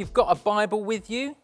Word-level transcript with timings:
you've 0.00 0.14
got 0.14 0.32
a 0.32 0.34
Bible 0.34 0.82
with 0.82 1.10
you, 1.10 1.36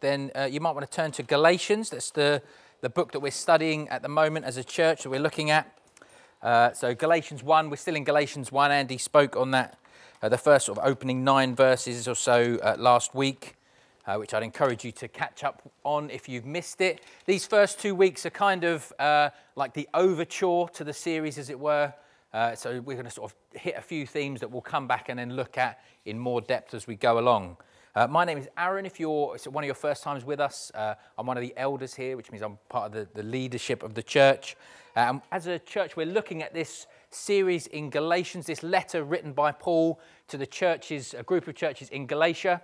then 0.00 0.32
uh, 0.34 0.42
you 0.42 0.58
might 0.58 0.72
want 0.72 0.84
to 0.84 0.90
turn 0.90 1.12
to 1.12 1.22
Galatians. 1.22 1.90
That's 1.90 2.10
the, 2.10 2.42
the 2.80 2.88
book 2.88 3.12
that 3.12 3.20
we're 3.20 3.30
studying 3.30 3.88
at 3.88 4.02
the 4.02 4.08
moment 4.08 4.44
as 4.46 4.56
a 4.56 4.64
church 4.64 5.04
that 5.04 5.10
we're 5.10 5.20
looking 5.20 5.52
at. 5.52 5.78
Uh, 6.42 6.72
so, 6.72 6.92
Galatians 6.92 7.44
1, 7.44 7.70
we're 7.70 7.76
still 7.76 7.94
in 7.94 8.02
Galatians 8.02 8.50
1. 8.50 8.72
Andy 8.72 8.98
spoke 8.98 9.36
on 9.36 9.52
that, 9.52 9.78
uh, 10.22 10.28
the 10.28 10.36
first 10.36 10.66
sort 10.66 10.76
of 10.76 10.84
opening 10.84 11.22
nine 11.22 11.54
verses 11.54 12.08
or 12.08 12.16
so 12.16 12.58
uh, 12.64 12.74
last 12.80 13.14
week, 13.14 13.54
uh, 14.06 14.16
which 14.16 14.34
I'd 14.34 14.42
encourage 14.42 14.84
you 14.84 14.90
to 14.90 15.06
catch 15.06 15.44
up 15.44 15.70
on 15.84 16.10
if 16.10 16.28
you've 16.28 16.46
missed 16.46 16.80
it. 16.80 17.02
These 17.26 17.46
first 17.46 17.78
two 17.78 17.94
weeks 17.94 18.26
are 18.26 18.30
kind 18.30 18.64
of 18.64 18.92
uh, 18.98 19.30
like 19.54 19.72
the 19.74 19.88
overture 19.94 20.66
to 20.74 20.82
the 20.82 20.92
series, 20.92 21.38
as 21.38 21.48
it 21.48 21.60
were. 21.60 21.94
So 22.56 22.80
we're 22.80 22.94
going 22.94 23.04
to 23.04 23.10
sort 23.12 23.30
of 23.30 23.60
hit 23.60 23.76
a 23.76 23.82
few 23.82 24.04
themes 24.04 24.40
that 24.40 24.50
we'll 24.50 24.62
come 24.62 24.88
back 24.88 25.08
and 25.08 25.16
then 25.20 25.36
look 25.36 25.56
at 25.56 25.78
in 26.04 26.18
more 26.18 26.40
depth 26.40 26.74
as 26.74 26.88
we 26.88 26.96
go 26.96 27.20
along. 27.20 27.56
Uh, 27.92 28.06
my 28.06 28.24
name 28.24 28.38
is 28.38 28.48
Aaron. 28.56 28.86
If 28.86 29.00
you're 29.00 29.34
it's 29.34 29.48
one 29.48 29.64
of 29.64 29.66
your 29.66 29.74
first 29.74 30.04
times 30.04 30.24
with 30.24 30.38
us, 30.38 30.70
uh, 30.76 30.94
I'm 31.18 31.26
one 31.26 31.36
of 31.36 31.40
the 31.40 31.52
elders 31.56 31.92
here, 31.92 32.16
which 32.16 32.30
means 32.30 32.40
I'm 32.40 32.56
part 32.68 32.86
of 32.86 32.92
the, 32.92 33.08
the 33.20 33.24
leadership 33.24 33.82
of 33.82 33.94
the 33.94 34.02
church. 34.02 34.56
Um, 34.94 35.22
as 35.32 35.48
a 35.48 35.58
church, 35.58 35.96
we're 35.96 36.06
looking 36.06 36.40
at 36.40 36.54
this 36.54 36.86
series 37.10 37.66
in 37.66 37.90
Galatians, 37.90 38.46
this 38.46 38.62
letter 38.62 39.02
written 39.02 39.32
by 39.32 39.50
Paul 39.50 39.98
to 40.28 40.38
the 40.38 40.46
churches, 40.46 41.14
a 41.14 41.24
group 41.24 41.48
of 41.48 41.56
churches 41.56 41.88
in 41.88 42.06
Galatia. 42.06 42.62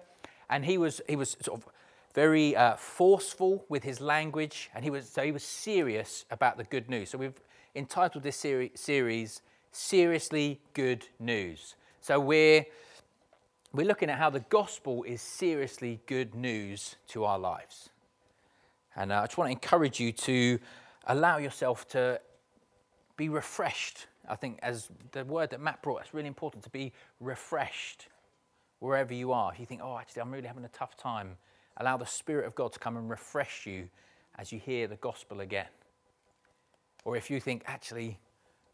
And 0.48 0.64
he 0.64 0.78
was, 0.78 1.00
he 1.08 1.16
was 1.16 1.36
sort 1.40 1.60
of 1.60 1.68
very 2.14 2.54
uh, 2.54 2.76
forceful 2.76 3.64
with 3.68 3.82
his 3.82 4.00
language, 4.00 4.70
and 4.76 4.84
he 4.84 4.90
was, 4.90 5.08
so 5.08 5.24
he 5.24 5.32
was 5.32 5.42
serious 5.42 6.24
about 6.30 6.56
the 6.56 6.64
good 6.64 6.88
news. 6.88 7.10
So 7.10 7.18
we've 7.18 7.40
entitled 7.74 8.22
this 8.22 8.36
seri- 8.36 8.70
series 8.76 9.42
seriously 9.72 10.60
good 10.72 11.08
news. 11.18 11.74
So 12.00 12.20
we're, 12.20 12.64
we're 13.76 13.86
looking 13.86 14.08
at 14.08 14.18
how 14.18 14.30
the 14.30 14.40
gospel 14.40 15.02
is 15.04 15.20
seriously 15.20 16.00
good 16.06 16.34
news 16.34 16.96
to 17.08 17.24
our 17.24 17.38
lives. 17.38 17.90
And 18.94 19.12
uh, 19.12 19.20
I 19.20 19.26
just 19.26 19.36
want 19.36 19.48
to 19.48 19.52
encourage 19.52 20.00
you 20.00 20.12
to 20.12 20.58
allow 21.06 21.36
yourself 21.36 21.86
to 21.88 22.18
be 23.18 23.28
refreshed. 23.28 24.06
I 24.26 24.34
think, 24.34 24.58
as 24.62 24.88
the 25.12 25.24
word 25.24 25.50
that 25.50 25.60
Matt 25.60 25.82
brought, 25.82 26.00
it's 26.00 26.14
really 26.14 26.26
important 26.26 26.64
to 26.64 26.70
be 26.70 26.94
refreshed 27.20 28.08
wherever 28.78 29.12
you 29.12 29.32
are. 29.32 29.52
If 29.52 29.60
you 29.60 29.66
think, 29.66 29.82
oh, 29.84 29.98
actually, 29.98 30.22
I'm 30.22 30.30
really 30.32 30.48
having 30.48 30.64
a 30.64 30.68
tough 30.68 30.96
time, 30.96 31.36
allow 31.76 31.98
the 31.98 32.06
Spirit 32.06 32.46
of 32.46 32.54
God 32.54 32.72
to 32.72 32.78
come 32.78 32.96
and 32.96 33.10
refresh 33.10 33.66
you 33.66 33.90
as 34.38 34.52
you 34.52 34.58
hear 34.58 34.86
the 34.86 34.96
gospel 34.96 35.40
again. 35.40 35.68
Or 37.04 37.14
if 37.14 37.30
you 37.30 37.40
think, 37.40 37.62
actually, 37.66 38.18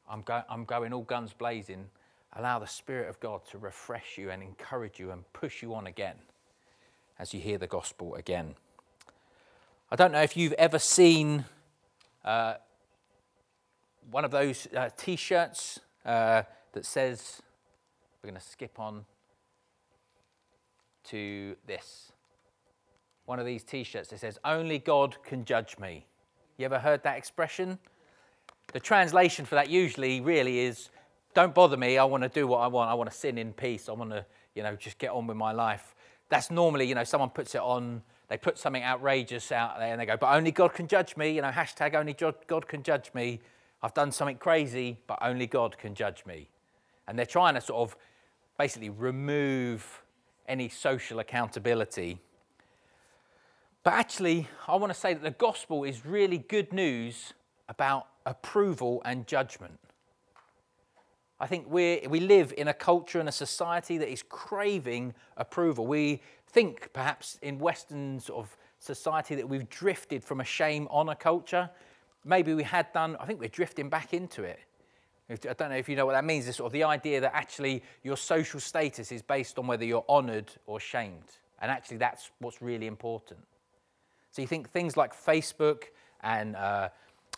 I'm, 0.09 0.22
go- 0.22 0.44
I'm 0.48 0.64
going 0.64 0.92
all 0.92 1.03
guns 1.03 1.33
blazing. 1.33 1.87
Allow 2.34 2.58
the 2.58 2.66
Spirit 2.66 3.08
of 3.08 3.20
God 3.20 3.42
to 3.50 3.58
refresh 3.58 4.16
you 4.16 4.30
and 4.30 4.42
encourage 4.42 4.98
you 4.98 5.11
and 5.11 5.30
push 5.33 5.62
you 5.62 5.75
on 5.75 5.86
again 5.86 6.16
as 7.19 7.34
you 7.34 7.41
hear 7.41 7.58
the 7.58 7.66
gospel 7.66 8.14
again. 8.14 8.55
I 9.91 9.97
don't 9.97 10.12
know 10.12 10.22
if 10.22 10.36
you've 10.36 10.55
ever 10.55 10.78
seen 10.78 11.44
uh, 12.25 12.55
one 14.10 14.25
of 14.25 14.30
those 14.30 14.66
uh, 14.75 14.88
t 14.97 15.16
shirts 15.16 15.80
uh, 16.06 16.42
that 16.72 16.86
says, 16.86 17.42
we're 18.22 18.30
going 18.30 18.41
to 18.41 18.47
skip 18.47 18.80
on 18.80 19.05
to 21.05 21.56
this. 21.66 22.12
One 23.27 23.38
of 23.38 23.47
these 23.47 23.62
t 23.62 23.84
shirts 23.84 24.08
that 24.08 24.20
says, 24.20 24.38
Only 24.44 24.78
God 24.78 25.16
can 25.22 25.44
judge 25.44 25.78
me. 25.78 26.06
You 26.56 26.64
ever 26.64 26.78
heard 26.78 27.03
that 27.03 27.19
expression? 27.19 27.78
The 28.72 28.80
translation 28.80 29.44
for 29.44 29.55
that 29.56 29.69
usually 29.69 30.22
really 30.22 30.60
is 30.60 30.88
don't 31.34 31.55
bother 31.55 31.77
me. 31.77 31.98
I 31.98 32.05
want 32.05 32.22
to 32.22 32.28
do 32.28 32.47
what 32.47 32.58
I 32.58 32.66
want. 32.66 32.91
I 32.91 32.94
want 32.94 33.11
to 33.11 33.16
sin 33.16 33.38
in 33.38 33.52
peace. 33.52 33.88
I 33.88 33.92
want 33.92 34.11
to, 34.11 34.25
you 34.55 34.62
know, 34.62 34.77
just 34.77 34.98
get 34.98 35.11
on 35.11 35.27
with 35.27 35.36
my 35.36 35.52
life. 35.52 35.94
That's 36.28 36.50
normally, 36.50 36.87
you 36.87 36.94
know, 36.94 37.04
someone 37.04 37.31
puts 37.31 37.54
it 37.54 37.60
on, 37.60 38.03
they 38.28 38.38
put 38.38 38.59
something 38.59 38.82
outrageous 38.82 39.53
out 39.53 39.78
there 39.78 39.92
and 39.92 40.00
they 40.00 40.06
go, 40.06 40.16
but 40.16 40.34
only 40.34 40.50
God 40.50 40.72
can 40.72 40.88
judge 40.88 41.16
me. 41.16 41.31
You 41.31 41.42
know, 41.42 41.50
hashtag 41.50 41.94
only 41.94 42.15
God 42.15 42.69
can 42.69 42.82
judge 42.82 43.10
me. 43.15 43.41
I've 43.82 43.94
done 43.94 44.12
something 44.12 44.38
crazy, 44.38 44.98
but 45.06 45.19
only 45.21 45.47
God 45.47 45.76
can 45.76 45.94
judge 45.94 46.25
me. 46.25 46.48
And 47.06 47.19
they're 47.19 47.26
trying 47.26 47.54
to 47.54 47.60
sort 47.60 47.91
of 47.91 47.97
basically 48.59 48.91
remove 48.91 50.03
any 50.47 50.69
social 50.69 51.19
accountability. 51.19 52.19
But 53.82 53.94
actually, 53.94 54.48
I 54.69 54.76
want 54.76 54.92
to 54.92 54.98
say 54.98 55.15
that 55.15 55.22
the 55.22 55.32
gospel 55.32 55.84
is 55.84 56.06
really 56.06 56.38
good 56.38 56.72
news 56.72 57.32
about 57.69 58.06
approval 58.25 59.03
and 59.04 59.26
judgment. 59.26 59.78
I 61.42 61.47
think 61.48 61.66
we 61.69 62.06
we 62.08 62.20
live 62.20 62.54
in 62.56 62.69
a 62.69 62.72
culture 62.72 63.19
and 63.19 63.28
a 63.28 63.32
society 63.32 63.98
that 63.98 64.08
is 64.08 64.22
craving 64.22 65.12
approval. 65.36 65.88
We 65.88 66.22
think 66.47 66.92
perhaps 66.92 67.36
in 67.42 67.58
Western 67.58 68.20
sort 68.20 68.44
of 68.47 68.56
society 68.78 69.34
that 69.34 69.48
we've 69.48 69.69
drifted 69.69 70.22
from 70.22 70.41
a 70.41 70.44
shame 70.44 70.86
honor 70.88 71.16
culture. 71.16 71.69
Maybe 72.25 72.54
we 72.54 72.62
had 72.62 72.92
done, 72.92 73.16
I 73.19 73.26
think 73.26 73.41
we're 73.41 73.48
drifting 73.48 73.88
back 73.88 74.14
into 74.14 74.44
it. 74.44 74.60
I 75.28 75.34
don't 75.34 75.70
know 75.70 75.76
if 75.76 75.88
you 75.88 75.97
know 75.97 76.06
what 76.06 76.12
that 76.12 76.25
means. 76.25 76.47
It's 76.47 76.58
sort 76.58 76.66
of 76.66 76.72
the 76.72 76.84
idea 76.84 77.20
that 77.20 77.34
actually 77.34 77.82
your 78.04 78.16
social 78.16 78.60
status 78.60 79.10
is 79.10 79.22
based 79.22 79.59
on 79.59 79.66
whether 79.66 79.84
you're 79.84 80.04
honored 80.09 80.53
or 80.66 80.78
shamed. 80.78 81.38
And 81.60 81.72
actually, 81.72 81.97
that's 81.97 82.30
what's 82.38 82.62
really 82.62 82.86
important. 82.86 83.41
So 84.30 84.42
you 84.42 84.48
think 84.48 84.70
things 84.70 84.97
like 84.97 85.12
Facebook 85.12 85.84
and 86.20 86.54
uh, 86.54 86.91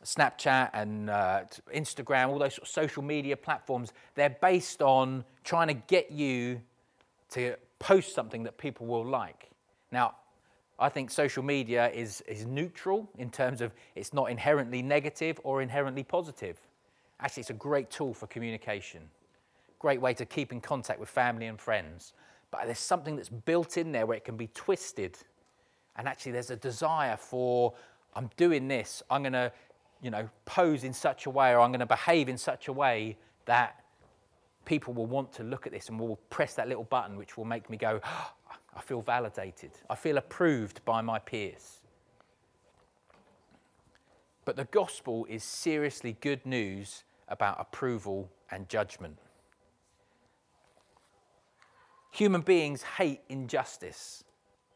Snapchat 0.05 0.71
and 0.73 1.11
uh, 1.11 1.43
Instagram, 1.75 2.29
all 2.29 2.39
those 2.39 2.55
sort 2.55 2.69
of 2.69 2.69
social 2.69 3.03
media 3.03 3.37
platforms, 3.37 3.93
they're 4.15 4.37
based 4.41 4.83
on 4.83 5.25
trying 5.43 5.69
to 5.69 5.75
get 5.75 6.11
you 6.11 6.61
to 7.31 7.57
post 7.79 8.15
something 8.15 8.45
that 8.45 8.59
people 8.59 8.87
will 8.87 9.05
like. 9.05 9.51
Now, 9.91 10.15
I 10.79 10.89
think 10.89 11.11
social 11.11 11.43
media 11.43 11.91
is, 11.91 12.21
is 12.23 12.47
neutral 12.47 13.09
in 13.17 13.31
terms 13.31 13.61
of 13.61 13.73
it's 13.95 14.13
not 14.13 14.31
inherently 14.31 14.83
negative 14.83 15.41
or 15.45 15.63
inherently 15.63 16.03
positive. 16.03 16.59
Actually, 17.21 17.43
it's 17.43 17.51
a 17.51 17.55
great 17.55 17.91
tool 17.91 18.13
for 18.13 18.27
communication, 18.27 19.03
great 19.79 20.01
way 20.01 20.13
to 20.15 20.27
keep 20.27 20.53
in 20.53 20.61
contact 20.61 20.99
with 20.99 21.09
family 21.09 21.47
and 21.47 21.61
friends. 21.61 22.13
But 22.51 22.67
there's 22.67 22.79
something 22.79 23.17
that's 23.17 23.29
built 23.29 23.77
in 23.77 23.93
there 23.93 24.07
where 24.07 24.17
it 24.17 24.25
can 24.25 24.37
be 24.37 24.49
twisted. 24.49 25.17
And 25.97 26.09
actually, 26.09 26.33
there's 26.33 26.51
a 26.51 26.57
desire 26.57 27.17
for, 27.17 27.75
I'm 28.15 28.31
doing 28.37 28.69
this, 28.69 29.03
I'm 29.11 29.23
going 29.23 29.33
to 29.33 29.53
you 30.05 30.11
know, 30.11 30.29
pose 30.45 30.85
in 30.85 30.93
such 30.93 31.25
a 31.25 31.31
way 31.31 31.55
or 31.55 31.61
I'm 31.61 31.71
going 31.71 31.81
to 31.81 31.87
behave 31.87 32.29
in 32.29 32.37
such 32.37 32.69
a 32.69 32.73
way 32.73 33.17
that 33.47 33.83
people 34.67 34.93
will 34.93 35.07
want 35.07 35.33
to 35.33 35.43
look 35.43 35.67
at 35.67 35.73
this 35.73 35.89
and 35.89 35.99
will 35.99 36.17
press 36.29 36.55
that 36.55 36.69
little 36.69 36.85
button 36.85 37.17
which 37.17 37.39
will 37.39 37.47
make 37.47 37.71
me 37.71 37.79
go, 37.79 38.01
oh, 38.05 38.33
I 38.77 38.83
feel 38.83 39.01
validated. 39.01 39.71
I 39.89 39.95
feel 39.95 40.19
approved 40.19 40.85
by 40.85 41.01
my 41.01 41.19
peers. 41.19 41.81
But 44.45 44.57
the 44.57 44.67
gospel 44.67 45.27
is 45.31 45.43
seriously 45.43 46.19
good 46.21 46.45
news 46.45 47.05
about 47.29 47.59
approval 47.59 48.31
and 48.51 48.69
judgment. 48.69 49.17
Human 52.11 52.43
beings 52.43 52.83
hate 52.83 53.23
injustice, 53.31 54.23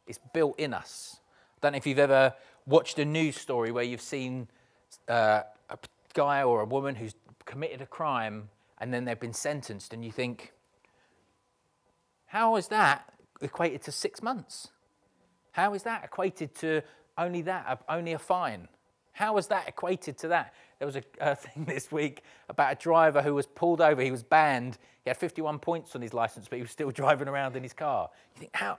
it's 0.06 0.18
built 0.32 0.58
in 0.58 0.72
us. 0.72 1.20
I 1.58 1.58
don't 1.60 1.72
know 1.72 1.76
if 1.76 1.86
you've 1.86 1.98
ever 1.98 2.32
watched 2.64 2.98
a 2.98 3.04
news 3.04 3.36
story 3.36 3.70
where 3.70 3.84
you've 3.84 4.00
seen 4.00 4.48
uh, 5.08 5.42
a 5.70 5.78
guy 6.14 6.42
or 6.42 6.60
a 6.60 6.64
woman 6.64 6.94
who's 6.94 7.14
committed 7.44 7.80
a 7.80 7.86
crime 7.86 8.50
and 8.80 8.94
then 8.94 9.04
they've 9.04 9.18
been 9.18 9.32
sentenced, 9.32 9.92
and 9.92 10.04
you 10.04 10.12
think, 10.12 10.52
how 12.26 12.56
is 12.56 12.68
that 12.68 13.12
equated 13.40 13.82
to 13.82 13.92
six 13.92 14.22
months? 14.22 14.68
How 15.52 15.74
is 15.74 15.82
that 15.82 16.04
equated 16.04 16.54
to 16.56 16.82
only 17.16 17.42
that, 17.42 17.82
only 17.88 18.12
a 18.12 18.18
fine? 18.18 18.68
How 19.12 19.36
is 19.36 19.48
that 19.48 19.68
equated 19.68 20.16
to 20.18 20.28
that? 20.28 20.54
There 20.78 20.86
was 20.86 20.94
a, 20.94 21.02
a, 21.20 21.34
thing 21.36 21.64
this 21.64 21.90
week 21.90 22.22
about 22.48 22.72
a 22.72 22.76
driver 22.76 23.20
who 23.20 23.34
was 23.34 23.46
pulled 23.46 23.80
over. 23.80 24.00
He 24.00 24.12
was 24.12 24.22
banned. 24.22 24.78
He 25.02 25.10
had 25.10 25.16
51 25.16 25.58
points 25.58 25.96
on 25.96 26.02
his 26.02 26.14
license, 26.14 26.46
but 26.48 26.56
he 26.56 26.62
was 26.62 26.70
still 26.70 26.90
driving 26.92 27.26
around 27.26 27.56
in 27.56 27.64
his 27.64 27.72
car. 27.72 28.10
You 28.36 28.40
think, 28.40 28.54
how? 28.54 28.78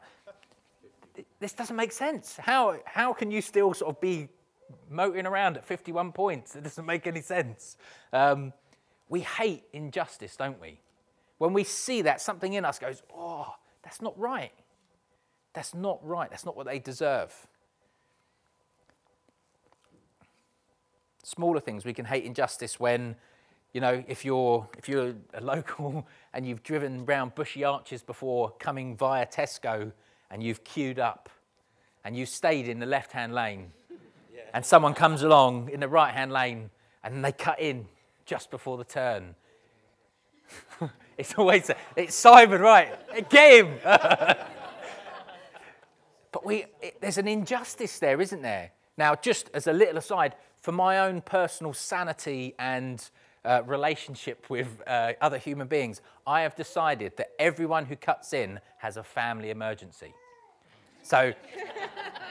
This 1.42 1.52
doesn't 1.52 1.76
make 1.76 1.92
sense. 1.92 2.38
How, 2.38 2.78
how 2.86 3.12
can 3.12 3.30
you 3.32 3.42
still 3.42 3.74
sort 3.74 3.94
of 3.94 4.00
be 4.00 4.30
motoring 4.90 5.26
around 5.26 5.58
at 5.58 5.66
51 5.66 6.12
points. 6.12 6.56
It 6.60 6.64
doesn't 6.64 6.86
make 6.86 7.08
any 7.08 7.22
sense. 7.22 7.78
Um, 8.12 8.54
we 9.08 9.22
hate 9.22 9.64
injustice, 9.74 10.36
don't 10.36 10.60
we? 10.62 10.80
When 11.38 11.54
we 11.54 11.64
see 11.64 12.02
that, 12.04 12.22
something 12.22 12.54
in 12.54 12.66
us 12.66 12.80
goes, 12.80 13.02
oh, 13.16 13.56
that's 13.82 14.02
not 14.02 14.18
right. 14.20 14.52
That's 15.54 15.74
not 15.74 16.06
right. 16.06 16.30
That's 16.30 16.46
not 16.46 16.56
what 16.56 16.66
they 16.66 16.80
deserve. 16.80 17.34
Smaller 21.24 21.60
things, 21.60 21.86
we 21.86 21.94
can 21.94 22.06
hate 22.06 22.24
injustice 22.24 22.80
when, 22.80 23.16
you 23.74 23.82
know, 23.82 24.04
if 24.08 24.26
you're, 24.26 24.68
if 24.78 24.90
you're 24.90 25.14
a 25.34 25.42
local 25.42 26.08
and 26.34 26.46
you've 26.46 26.64
driven 26.64 27.06
round 27.06 27.36
Bushey 27.36 27.68
Arches 27.68 28.04
before 28.04 28.52
coming 28.60 28.96
via 28.98 29.26
Tesco 29.26 29.92
and 30.30 30.44
you've 30.44 30.64
queued 30.64 31.00
up 31.00 31.30
and 32.04 32.16
you've 32.16 32.30
stayed 32.30 32.68
in 32.68 32.80
the 32.80 32.86
left 32.86 33.12
hand 33.12 33.34
lane 33.34 33.72
and 34.54 34.66
someone 34.66 34.94
comes 34.94 35.22
along 35.24 35.70
in 35.70 35.80
the 35.80 35.88
right 35.88 36.14
hand 36.14 36.32
lane 36.32 36.70
and 37.04 37.24
they 37.24 37.32
cut 37.32 37.60
in 37.60 37.88
just 38.26 38.52
before 38.52 38.78
the 38.78 38.84
turn. 38.84 39.36
it's 41.18 41.34
always, 41.36 41.70
it's 41.96 42.16
Simon, 42.16 42.62
right? 42.62 43.30
Get 43.30 43.66
him! 43.66 43.80
But 46.32 46.46
we, 46.46 46.66
it, 46.82 47.02
there's 47.02 47.18
an 47.18 47.28
injustice 47.28 48.00
there, 48.00 48.22
isn't 48.22 48.42
there? 48.42 48.72
Now, 48.98 49.16
just 49.16 49.50
as 49.54 49.68
a 49.68 49.74
little 49.74 49.98
aside, 49.98 50.36
for 50.62 50.72
my 50.72 51.00
own 51.00 51.22
personal 51.22 51.74
sanity 51.74 52.54
and 52.60 53.10
uh, 53.46 53.62
relationship 53.66 54.50
with 54.50 54.82
uh, 54.86 55.14
other 55.22 55.38
human 55.38 55.68
beings, 55.68 56.02
I 56.28 56.42
have 56.42 56.56
decided 56.56 57.18
that 57.18 57.32
everyone 57.40 57.86
who 57.86 57.96
cuts 57.96 58.34
in 58.34 58.60
has 58.80 58.98
a 58.98 59.04
family 59.04 59.50
emergency. 59.50 60.14
So 61.10 61.34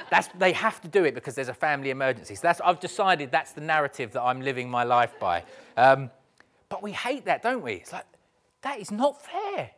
that's, 0.09 0.29
they 0.39 0.53
have 0.53 0.81
to 0.83 0.89
do 0.89 1.05
it 1.05 1.15
because 1.15 1.35
there's 1.35 1.49
a 1.49 1.55
family 1.55 1.91
emergency. 1.91 2.37
So 2.37 2.43
that's, 2.43 2.61
I've 2.61 2.79
decided 2.79 3.33
that's 3.33 3.53
the 3.53 3.61
narrative 3.61 4.13
that 4.13 4.23
I'm 4.23 4.41
living 4.41 4.71
my 4.71 4.85
life 4.85 5.19
by. 5.19 5.43
Um, 5.77 6.11
but 6.69 6.81
we 6.81 6.93
hate 6.93 7.25
that, 7.25 7.43
don't 7.43 7.63
we? 7.63 7.73
It's 7.75 7.93
like, 7.93 8.05
that 8.63 8.79
is 8.79 8.93
not 8.93 9.21
fair. 9.21 9.71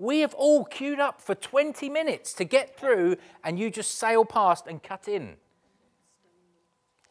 We 0.00 0.20
have 0.20 0.34
all 0.34 0.64
queued 0.64 0.98
up 0.98 1.20
for 1.20 1.36
20 1.36 1.88
minutes 1.88 2.32
to 2.34 2.44
get 2.44 2.76
through, 2.76 3.18
and 3.44 3.56
you 3.56 3.70
just 3.70 3.98
sail 3.98 4.24
past 4.24 4.66
and 4.66 4.82
cut 4.82 5.06
in. 5.06 5.36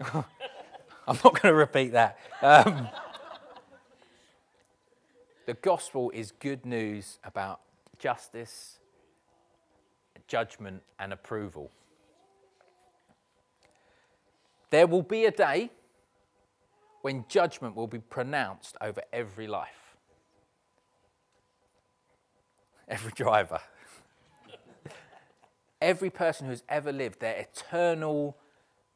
I'm 0.14 0.26
not 1.24 1.42
going 1.42 1.44
to 1.44 1.54
repeat 1.54 1.94
that. 1.94 2.18
Um, 2.42 2.90
the 5.46 5.54
gospel 5.54 6.12
is 6.14 6.32
good 6.32 6.66
news 6.66 7.20
about 7.24 7.62
justice, 7.98 8.79
judgment, 10.30 10.82
and 11.00 11.12
approval. 11.12 11.72
There 14.70 14.88
will 14.88 15.02
be 15.02 15.26
a 15.26 15.32
day 15.32 15.72
when 17.02 17.26
judgment 17.28 17.76
will 17.76 17.88
be 17.88 18.00
pronounced 18.00 18.78
over 18.80 19.02
every 19.12 19.48
life, 19.48 19.96
every 22.88 23.12
driver, 23.16 23.60
every 25.82 26.10
person 26.10 26.48
who's 26.48 26.64
ever 26.70 26.92
lived, 26.92 27.20
their 27.20 27.36
eternal 27.36 28.38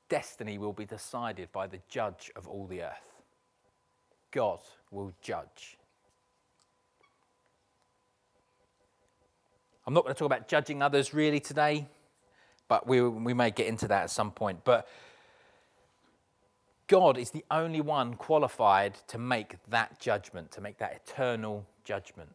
destiny 0.10 0.58
will 0.58 0.74
be 0.74 0.86
decided 0.86 1.52
by 1.52 1.66
the 1.66 1.80
judge 1.90 2.32
of 2.36 2.48
all 2.48 2.68
the 2.68 2.84
earth. 2.84 3.24
God 4.32 4.60
will 4.92 5.14
judge. 5.22 5.78
I'm 9.86 9.94
not 9.94 10.04
going 10.04 10.16
to 10.16 10.20
talk 10.20 10.26
about 10.26 10.48
judging 10.48 10.82
others 10.82 11.14
really 11.14 11.40
today, 11.40 11.88
but 12.68 12.88
we, 12.88 13.02
we 13.02 13.34
may 13.34 13.52
get 13.52 13.68
into 13.68 13.88
that 13.90 14.04
at 14.04 14.10
some 14.10 14.32
point. 14.32 14.64
But 14.64 14.88
God 16.88 17.18
is 17.18 17.32
the 17.32 17.44
only 17.52 17.82
one 17.82 18.14
qualified 18.14 18.96
to 19.08 19.18
make 19.18 19.56
that 19.70 20.00
judgment, 20.00 20.52
to 20.52 20.62
make 20.62 20.78
that 20.78 21.02
eternal 21.06 21.66
judgment. 21.84 22.30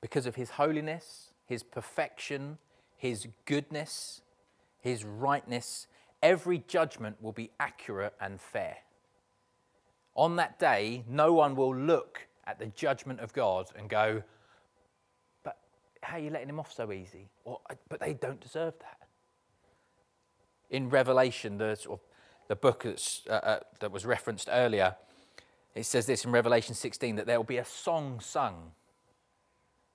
Because 0.00 0.26
of 0.26 0.36
his 0.36 0.50
holiness, 0.50 1.30
his 1.46 1.62
perfection, 1.62 2.58
his 2.96 3.26
goodness, 3.44 4.22
his 4.80 5.04
rightness, 5.04 5.86
every 6.22 6.62
judgment 6.66 7.16
will 7.20 7.32
be 7.32 7.50
accurate 7.58 8.14
and 8.20 8.40
fair. 8.40 8.78
On 10.14 10.36
that 10.36 10.58
day, 10.58 11.04
no 11.08 11.32
one 11.32 11.56
will 11.56 11.74
look 11.74 12.26
at 12.46 12.58
the 12.58 12.66
judgment 12.66 13.20
of 13.20 13.32
God 13.32 13.66
and 13.76 13.88
go, 13.88 14.22
But 15.44 15.58
how 16.02 16.16
are 16.16 16.20
you 16.20 16.30
letting 16.30 16.48
him 16.48 16.60
off 16.60 16.72
so 16.72 16.92
easy? 16.92 17.28
Or, 17.44 17.60
but 17.88 18.00
they 18.00 18.14
don't 18.14 18.40
deserve 18.40 18.74
that 18.80 19.00
in 20.70 20.88
Revelation, 20.88 21.58
the, 21.58 21.74
sort 21.74 22.00
of, 22.00 22.06
the 22.48 22.56
book 22.56 22.86
uh, 22.86 23.32
uh, 23.32 23.60
that 23.80 23.92
was 23.92 24.06
referenced 24.06 24.48
earlier, 24.50 24.96
it 25.74 25.84
says 25.84 26.06
this 26.06 26.24
in 26.24 26.32
Revelation 26.32 26.74
16 26.74 27.16
that 27.16 27.26
there 27.26 27.36
will 27.36 27.44
be 27.44 27.58
a 27.58 27.64
song 27.64 28.20
sung 28.20 28.72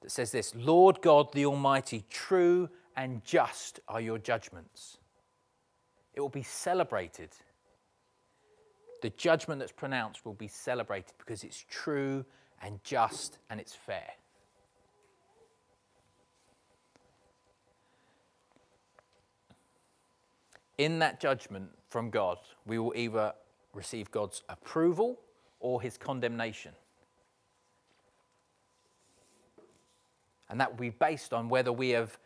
that 0.02 0.12
says 0.12 0.32
this 0.32 0.54
Lord 0.56 1.02
God 1.02 1.34
the 1.34 1.46
Almighty, 1.46 2.04
true 2.10 2.70
and 2.96 3.24
just 3.26 3.80
are 3.88 4.00
your 4.00 4.18
judgments. 4.18 4.98
It 6.14 6.22
will 6.22 6.30
be 6.30 6.44
celebrated. 6.44 7.30
The 9.02 9.10
judgment 9.12 9.60
that's 9.60 9.72
pronounced 9.72 10.26
will 10.26 10.34
be 10.34 10.48
celebrated 10.48 11.14
because 11.18 11.44
it's 11.44 11.64
true 11.70 12.26
and 12.62 12.84
just 12.84 13.38
and 13.50 13.60
it's 13.60 13.76
fair. 13.76 14.14
in 20.78 21.00
that 21.00 21.20
judgment 21.20 21.70
from 21.90 22.10
God, 22.10 22.38
we 22.66 22.80
will 22.80 22.94
either 22.96 23.34
receive 23.74 24.12
God's 24.12 24.44
approval 24.50 25.20
or 25.60 25.82
his 25.82 25.98
condemnation. 25.98 26.74
And 30.50 30.60
that 30.60 30.72
will 30.72 30.80
be 30.80 30.90
based 30.90 31.34
on 31.34 31.50
whether 31.50 31.72
we 31.72 31.90
have 31.90 32.18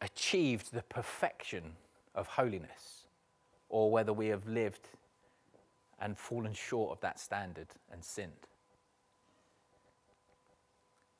achieved 0.00 0.72
the 0.72 0.82
perfection 0.82 1.62
of 2.14 2.26
holiness 2.26 3.06
or 3.68 3.90
whether 3.90 4.12
we 4.12 4.26
have 4.26 4.46
lived 4.46 4.88
and 6.02 6.18
fallen 6.18 6.52
short 6.52 6.90
of 6.90 7.00
that 7.00 7.18
standard 7.18 7.68
and 7.90 8.04
sinned. 8.04 8.32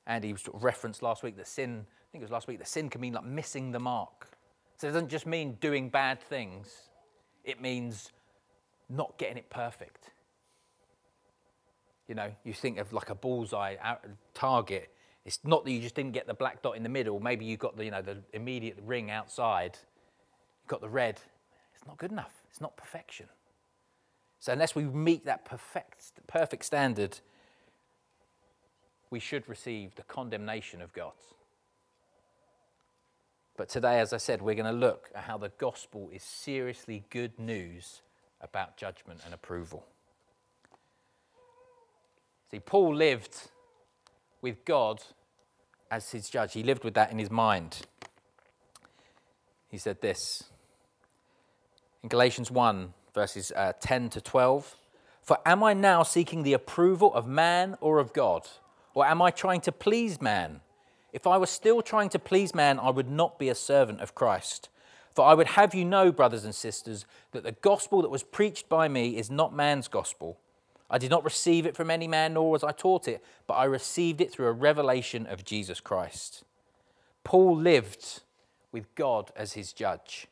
And 0.06 0.24
he 0.24 0.32
was 0.32 0.42
referenced 0.52 1.02
last 1.02 1.22
week 1.22 1.36
that 1.36 1.46
sin, 1.46 1.86
I 1.88 2.04
think 2.10 2.22
it 2.22 2.24
was 2.24 2.32
last 2.32 2.48
week, 2.48 2.58
that 2.58 2.68
sin 2.68 2.90
can 2.90 3.00
mean 3.00 3.12
like 3.12 3.24
missing 3.24 3.70
the 3.70 3.78
mark. 3.78 4.28
So 4.76 4.88
it 4.88 4.92
doesn't 4.92 5.08
just 5.08 5.26
mean 5.26 5.56
doing 5.60 5.88
bad 5.88 6.20
things, 6.20 6.68
it 7.44 7.60
means 7.60 8.10
not 8.90 9.16
getting 9.16 9.36
it 9.36 9.48
perfect. 9.48 10.10
You 12.08 12.16
know, 12.16 12.32
you 12.44 12.52
think 12.52 12.78
of 12.78 12.92
like 12.92 13.10
a 13.10 13.14
bullseye 13.14 13.76
target. 14.34 14.90
It's 15.24 15.38
not 15.44 15.64
that 15.64 15.70
you 15.70 15.80
just 15.80 15.94
didn't 15.94 16.12
get 16.12 16.26
the 16.26 16.34
black 16.34 16.62
dot 16.62 16.76
in 16.76 16.82
the 16.82 16.88
middle. 16.88 17.20
Maybe 17.20 17.44
you 17.44 17.56
got 17.56 17.76
the, 17.76 17.84
you 17.84 17.92
know, 17.92 18.02
the 18.02 18.18
immediate 18.32 18.76
ring 18.84 19.08
outside. 19.08 19.78
You 20.64 20.68
got 20.68 20.80
the 20.80 20.88
red. 20.88 21.20
It's 21.76 21.86
not 21.86 21.96
good 21.96 22.10
enough. 22.10 22.34
It's 22.50 22.60
not 22.60 22.76
perfection. 22.76 23.26
So 24.42 24.52
unless 24.52 24.74
we 24.74 24.82
meet 24.82 25.26
that 25.26 25.44
perfect, 25.44 26.26
perfect 26.26 26.64
standard, 26.64 27.20
we 29.08 29.20
should 29.20 29.48
receive 29.48 29.94
the 29.94 30.02
condemnation 30.02 30.82
of 30.82 30.92
God. 30.92 31.12
But 33.56 33.68
today, 33.68 34.00
as 34.00 34.12
I 34.12 34.16
said, 34.16 34.42
we're 34.42 34.56
going 34.56 34.66
to 34.66 34.72
look 34.72 35.10
at 35.14 35.22
how 35.22 35.38
the 35.38 35.50
gospel 35.58 36.10
is 36.12 36.24
seriously 36.24 37.04
good 37.08 37.38
news 37.38 38.02
about 38.40 38.76
judgment 38.76 39.20
and 39.24 39.32
approval. 39.32 39.86
See, 42.50 42.58
Paul 42.58 42.96
lived 42.96 43.48
with 44.40 44.64
God 44.64 45.04
as 45.88 46.10
his 46.10 46.28
judge, 46.28 46.54
he 46.54 46.64
lived 46.64 46.82
with 46.82 46.94
that 46.94 47.12
in 47.12 47.18
his 47.20 47.30
mind. 47.30 47.82
He 49.68 49.78
said 49.78 50.00
this 50.00 50.18
in 52.02 52.08
Galatians 52.08 52.50
1, 52.50 52.92
verses 53.14 53.52
uh, 53.54 53.72
10 53.80 54.10
to 54.10 54.20
12 54.20 54.76
For 55.22 55.38
am 55.46 55.62
I 55.62 55.74
now 55.74 56.02
seeking 56.02 56.42
the 56.42 56.52
approval 56.52 57.12
of 57.14 57.26
man 57.26 57.76
or 57.80 57.98
of 57.98 58.12
God? 58.12 58.48
Or 58.94 59.06
am 59.06 59.22
I 59.22 59.30
trying 59.30 59.60
to 59.62 59.72
please 59.72 60.20
man? 60.20 60.60
If 61.12 61.26
I 61.26 61.38
were 61.38 61.46
still 61.46 61.82
trying 61.82 62.08
to 62.10 62.18
please 62.18 62.54
man, 62.54 62.78
I 62.78 62.90
would 62.90 63.10
not 63.10 63.38
be 63.38 63.48
a 63.48 63.54
servant 63.54 64.00
of 64.00 64.14
Christ. 64.14 64.68
For 65.14 65.24
I 65.24 65.34
would 65.34 65.48
have 65.48 65.74
you 65.74 65.84
know, 65.84 66.10
brothers 66.10 66.44
and 66.44 66.54
sisters, 66.54 67.04
that 67.32 67.44
the 67.44 67.52
gospel 67.52 68.00
that 68.02 68.10
was 68.10 68.22
preached 68.22 68.68
by 68.68 68.88
me 68.88 69.16
is 69.16 69.30
not 69.30 69.54
man's 69.54 69.88
gospel. 69.88 70.38
I 70.90 70.98
did 70.98 71.10
not 71.10 71.24
receive 71.24 71.66
it 71.66 71.76
from 71.76 71.90
any 71.90 72.06
man, 72.06 72.34
nor 72.34 72.50
was 72.50 72.64
I 72.64 72.72
taught 72.72 73.08
it, 73.08 73.22
but 73.46 73.54
I 73.54 73.64
received 73.64 74.20
it 74.20 74.30
through 74.30 74.46
a 74.46 74.52
revelation 74.52 75.26
of 75.26 75.44
Jesus 75.44 75.80
Christ. 75.80 76.44
Paul 77.24 77.56
lived 77.56 78.22
with 78.72 78.94
God 78.94 79.30
as 79.36 79.52
his 79.52 79.72
judge. 79.72 80.28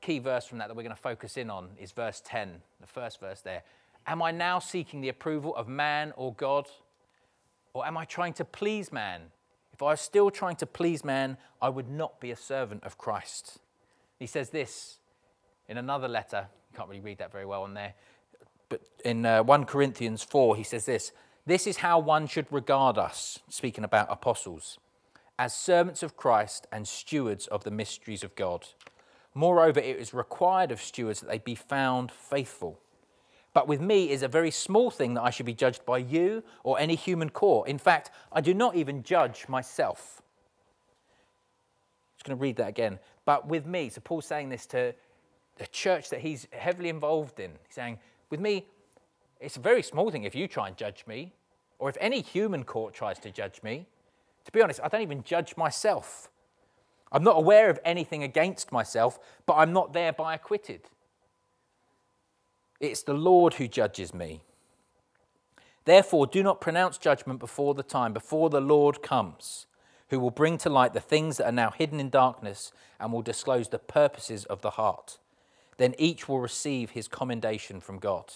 Key 0.00 0.18
verse 0.18 0.46
from 0.46 0.58
that 0.58 0.68
that 0.68 0.76
we're 0.76 0.82
going 0.82 0.94
to 0.94 1.00
focus 1.00 1.36
in 1.36 1.50
on 1.50 1.70
is 1.78 1.92
verse 1.92 2.22
10, 2.24 2.62
the 2.80 2.86
first 2.86 3.20
verse 3.20 3.40
there. 3.40 3.62
Am 4.06 4.22
I 4.22 4.30
now 4.30 4.58
seeking 4.58 5.00
the 5.00 5.08
approval 5.08 5.54
of 5.56 5.68
man 5.68 6.12
or 6.16 6.32
God? 6.34 6.68
Or 7.74 7.86
am 7.86 7.96
I 7.96 8.04
trying 8.04 8.32
to 8.34 8.44
please 8.44 8.92
man? 8.92 9.22
If 9.72 9.82
I 9.82 9.86
was 9.86 10.00
still 10.00 10.30
trying 10.30 10.56
to 10.56 10.66
please 10.66 11.04
man, 11.04 11.36
I 11.60 11.68
would 11.68 11.88
not 11.88 12.20
be 12.20 12.30
a 12.30 12.36
servant 12.36 12.84
of 12.84 12.98
Christ. 12.98 13.58
He 14.18 14.26
says 14.26 14.50
this 14.50 14.98
in 15.68 15.78
another 15.78 16.08
letter. 16.08 16.46
You 16.72 16.76
can't 16.76 16.88
really 16.88 17.00
read 17.00 17.18
that 17.18 17.30
very 17.30 17.46
well 17.46 17.62
on 17.62 17.74
there. 17.74 17.94
But 18.68 18.82
in 19.04 19.24
uh, 19.24 19.42
1 19.42 19.64
Corinthians 19.64 20.22
4, 20.22 20.56
he 20.56 20.62
says 20.62 20.86
this 20.86 21.12
This 21.46 21.66
is 21.66 21.78
how 21.78 21.98
one 21.98 22.26
should 22.26 22.46
regard 22.50 22.98
us, 22.98 23.38
speaking 23.48 23.84
about 23.84 24.08
apostles, 24.10 24.78
as 25.38 25.54
servants 25.54 26.02
of 26.02 26.16
Christ 26.16 26.66
and 26.72 26.86
stewards 26.86 27.46
of 27.46 27.64
the 27.64 27.70
mysteries 27.70 28.24
of 28.24 28.34
God. 28.34 28.66
Moreover, 29.34 29.80
it 29.80 29.96
is 29.96 30.14
required 30.14 30.72
of 30.72 30.80
stewards 30.80 31.20
that 31.20 31.28
they 31.28 31.38
be 31.38 31.54
found 31.54 32.10
faithful. 32.10 32.80
But 33.54 33.68
with 33.68 33.80
me 33.80 34.10
is 34.10 34.22
a 34.22 34.28
very 34.28 34.50
small 34.50 34.90
thing 34.90 35.14
that 35.14 35.22
I 35.22 35.30
should 35.30 35.46
be 35.46 35.54
judged 35.54 35.84
by 35.84 35.98
you 35.98 36.42
or 36.64 36.78
any 36.78 36.94
human 36.94 37.30
court. 37.30 37.68
In 37.68 37.78
fact, 37.78 38.10
I 38.32 38.40
do 38.40 38.54
not 38.54 38.76
even 38.76 39.02
judge 39.02 39.48
myself. 39.48 40.22
I'm 40.22 42.18
just 42.18 42.24
going 42.24 42.38
to 42.38 42.42
read 42.42 42.56
that 42.56 42.68
again. 42.68 42.98
But 43.24 43.48
with 43.48 43.66
me, 43.66 43.88
so 43.88 44.00
Paul's 44.00 44.26
saying 44.26 44.48
this 44.48 44.66
to 44.66 44.94
the 45.56 45.66
church 45.66 46.10
that 46.10 46.20
he's 46.20 46.46
heavily 46.52 46.88
involved 46.88 47.40
in. 47.40 47.50
He's 47.66 47.74
saying, 47.74 47.98
with 48.30 48.40
me, 48.40 48.66
it's 49.40 49.56
a 49.56 49.60
very 49.60 49.82
small 49.82 50.10
thing 50.10 50.24
if 50.24 50.34
you 50.34 50.48
try 50.48 50.68
and 50.68 50.76
judge 50.76 51.04
me, 51.06 51.32
or 51.78 51.88
if 51.88 51.96
any 52.00 52.20
human 52.20 52.64
court 52.64 52.94
tries 52.94 53.18
to 53.20 53.30
judge 53.30 53.62
me. 53.62 53.86
To 54.44 54.52
be 54.52 54.62
honest, 54.62 54.80
I 54.82 54.88
don't 54.88 55.02
even 55.02 55.22
judge 55.22 55.56
myself. 55.56 56.30
I'm 57.10 57.24
not 57.24 57.38
aware 57.38 57.70
of 57.70 57.80
anything 57.84 58.22
against 58.22 58.72
myself, 58.72 59.18
but 59.46 59.54
I'm 59.54 59.72
not 59.72 59.92
thereby 59.92 60.34
acquitted. 60.34 60.82
It's 62.80 63.02
the 63.02 63.14
Lord 63.14 63.54
who 63.54 63.66
judges 63.66 64.14
me. 64.14 64.42
Therefore, 65.84 66.26
do 66.26 66.42
not 66.42 66.60
pronounce 66.60 66.98
judgment 66.98 67.40
before 67.40 67.74
the 67.74 67.82
time, 67.82 68.12
before 68.12 68.50
the 68.50 68.60
Lord 68.60 69.02
comes, 69.02 69.66
who 70.10 70.20
will 70.20 70.30
bring 70.30 70.58
to 70.58 70.68
light 70.68 70.92
the 70.92 71.00
things 71.00 71.38
that 71.38 71.46
are 71.46 71.52
now 71.52 71.70
hidden 71.70 71.98
in 71.98 72.10
darkness 72.10 72.72
and 73.00 73.12
will 73.12 73.22
disclose 73.22 73.68
the 73.68 73.78
purposes 73.78 74.44
of 74.44 74.60
the 74.60 74.70
heart. 74.70 75.18
Then 75.78 75.94
each 75.96 76.28
will 76.28 76.40
receive 76.40 76.90
his 76.90 77.08
commendation 77.08 77.80
from 77.80 77.98
God. 77.98 78.32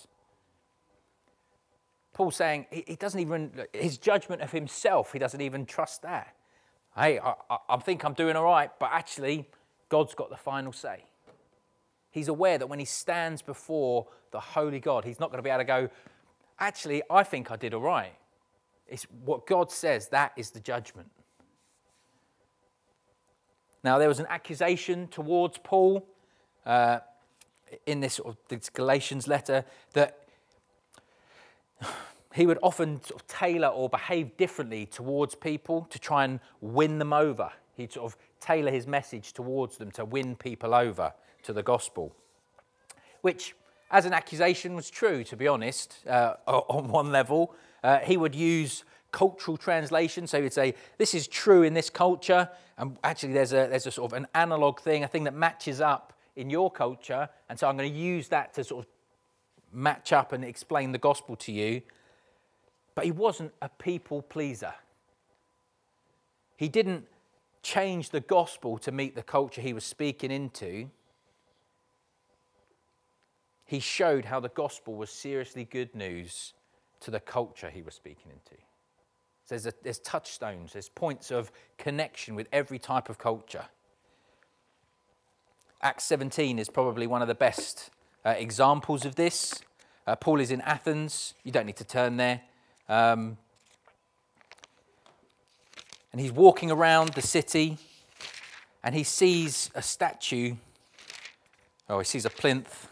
Paul's 2.15 2.37
saying 2.37 2.67
he 2.71 2.97
doesn't 2.97 3.21
even, 3.21 3.53
his 3.73 3.99
judgment 3.99 4.43
of 4.43 4.53
himself, 4.53 5.13
he 5.13 5.19
doesn't 5.19 5.41
even 5.41 5.67
trust 5.67 6.03
that. 6.03 6.35
Hey, 6.97 7.19
I, 7.19 7.35
I 7.69 7.77
think 7.79 8.05
I'm 8.05 8.13
doing 8.13 8.37
all 8.37 8.45
right, 8.45 8.71
but 8.79 8.91
actually, 8.93 9.49
God's 9.89 10.15
got 10.15 10.31
the 10.31 10.37
final 10.37 10.73
say. 10.73 11.05
He's 12.11 12.29
aware 12.29 12.59
that 12.59 12.67
when 12.67 12.79
he 12.79 12.85
stands 12.85 13.41
before 13.41 14.07
the 14.31 14.41
holy 14.41 14.81
God, 14.81 15.05
he's 15.05 15.19
not 15.19 15.31
going 15.31 15.39
to 15.39 15.43
be 15.43 15.49
able 15.49 15.61
to 15.61 15.65
go, 15.65 15.89
actually, 16.59 17.03
I 17.11 17.23
think 17.23 17.51
I 17.51 17.57
did 17.57 17.73
all 17.73 17.81
right. 17.81 18.13
It's 18.87 19.05
what 19.25 19.47
God 19.47 19.71
says, 19.71 20.09
that 20.09 20.33
is 20.37 20.51
the 20.51 20.61
judgment. 20.61 21.11
Now, 23.83 23.99
there 23.99 24.09
was 24.09 24.21
an 24.21 24.27
accusation 24.29 25.09
towards 25.09 25.59
Paul 25.59 26.07
uh, 26.67 26.99
in 27.87 28.01
this, 28.01 28.19
of, 28.19 28.37
this 28.49 28.69
Galatians 28.69 29.27
letter 29.27 29.65
that 29.95 30.19
he 32.35 32.47
would 32.47 32.59
often 32.63 33.03
sort 33.03 33.21
of 33.21 33.27
tailor 33.27 33.69
or 33.69 33.89
behave 33.89 34.37
differently 34.37 34.87
towards 34.87 35.35
people 35.35 35.87
to 35.91 35.99
try 35.99 36.25
and 36.25 36.41
win 36.61 36.99
them 36.99 37.13
over. 37.13 37.51
He'd 37.77 37.93
sort 37.93 38.13
of 38.13 38.19
tailor 38.41 38.71
his 38.71 38.87
message 38.87 39.33
towards 39.33 39.77
them 39.77 39.91
to 39.93 40.05
win 40.05 40.37
people 40.37 40.75
over 40.75 41.13
to 41.45 41.53
the 41.53 41.63
gospel, 41.63 42.15
which, 43.21 43.55
as 43.91 44.05
an 44.05 44.13
accusation, 44.13 44.75
was 44.75 44.91
true, 44.91 45.25
to 45.25 45.37
be 45.37 45.49
honest, 45.49 45.97
uh, 46.07 46.35
on 46.47 46.89
one 46.89 47.11
level. 47.11 47.55
Uh, 47.83 47.99
he 47.99 48.17
would 48.17 48.35
use 48.35 48.85
cultural 49.11 49.57
translation. 49.57 50.27
So 50.27 50.39
he 50.39 50.43
would 50.43 50.53
say, 50.53 50.75
This 50.99 51.15
is 51.15 51.29
true 51.29 51.63
in 51.63 51.75
this 51.75 51.91
culture. 51.91 52.49
And 52.79 52.97
actually, 53.05 53.35
there's 53.35 53.53
a, 53.53 53.69
there's 53.69 53.87
a 53.87 53.91
sort 53.91 54.13
of 54.13 54.19
an 54.19 54.27
analog 54.35 54.81
thing, 54.81 55.05
a 55.05 55.09
thing 55.09 55.25
that 55.25 55.35
matches 55.35 55.81
up 55.81 56.13
in 56.37 56.51
your 56.51 56.71
culture. 56.71 57.29
And 57.49 57.59
so 57.59 57.69
I'm 57.69 57.77
going 57.77 57.93
to 57.93 57.99
use 57.99 58.29
that 58.29 58.55
to 58.55 58.65
sort 58.65 58.85
of 58.85 58.91
match 59.73 60.13
up 60.13 60.33
and 60.33 60.45
explain 60.45 60.93
the 60.93 60.99
gospel 60.99 61.37
to 61.37 61.53
you. 61.53 61.83
But 62.95 63.05
he 63.05 63.11
wasn't 63.11 63.53
a 63.63 63.69
people 63.69 64.23
pleaser. 64.23 64.75
He 66.57 66.69
didn't 66.69 67.07
change 67.63 68.11
the 68.11 68.21
gospel 68.21 68.79
to 68.79 68.93
meet 68.93 69.15
the 69.15 69.23
culture 69.23 69.61
he 69.61 69.73
was 69.73 69.85
speaking 69.85 70.31
into. 70.31 70.91
He 73.65 73.81
showed 73.81 74.27
how 74.27 74.41
the 74.41 74.49
gospel 74.51 74.95
was 74.95 75.11
seriously 75.11 75.65
good 75.65 75.95
news 75.95 76.53
to 77.01 77.11
the 77.11 77.21
culture 77.21 77.71
he 77.71 77.83
was 77.83 77.95
speaking 77.95 78.31
into. 78.31 78.61
So 79.45 79.55
there's, 79.55 79.67
a, 79.67 79.73
there's 79.83 79.99
touchstones, 79.99 80.73
there's 80.73 80.89
points 80.89 81.31
of 81.31 81.51
connection 81.79 82.35
with 82.35 82.49
every 82.53 82.79
type 82.79 83.09
of 83.09 83.19
culture. 83.19 83.65
Acts 85.81 86.05
17 86.05 86.59
is 86.59 86.69
probably 86.69 87.07
one 87.07 87.23
of 87.23 87.29
the 87.29 87.35
best 87.35 87.91
uh, 88.25 88.31
examples 88.31 89.05
of 89.05 89.17
this. 89.17 89.63
Uh, 90.07 90.15
Paul 90.15 90.39
is 90.39 90.51
in 90.51 90.61
Athens. 90.61 91.35
You 91.43 91.51
don't 91.51 91.67
need 91.67 91.77
to 91.77 91.85
turn 91.85 92.19
there. 92.19 92.43
Um, 92.89 93.39
and 96.13 96.21
he's 96.21 96.33
walking 96.33 96.71
around 96.71 97.15
the 97.15 97.23
city 97.23 97.79
and 98.85 98.95
he 98.95 99.05
sees 99.05 99.71
a 99.75 99.83
statue. 99.83 100.57
Oh, 101.89 101.99
he 101.99 102.05
sees 102.05 102.25
a 102.25 102.31
plinth. 102.31 102.89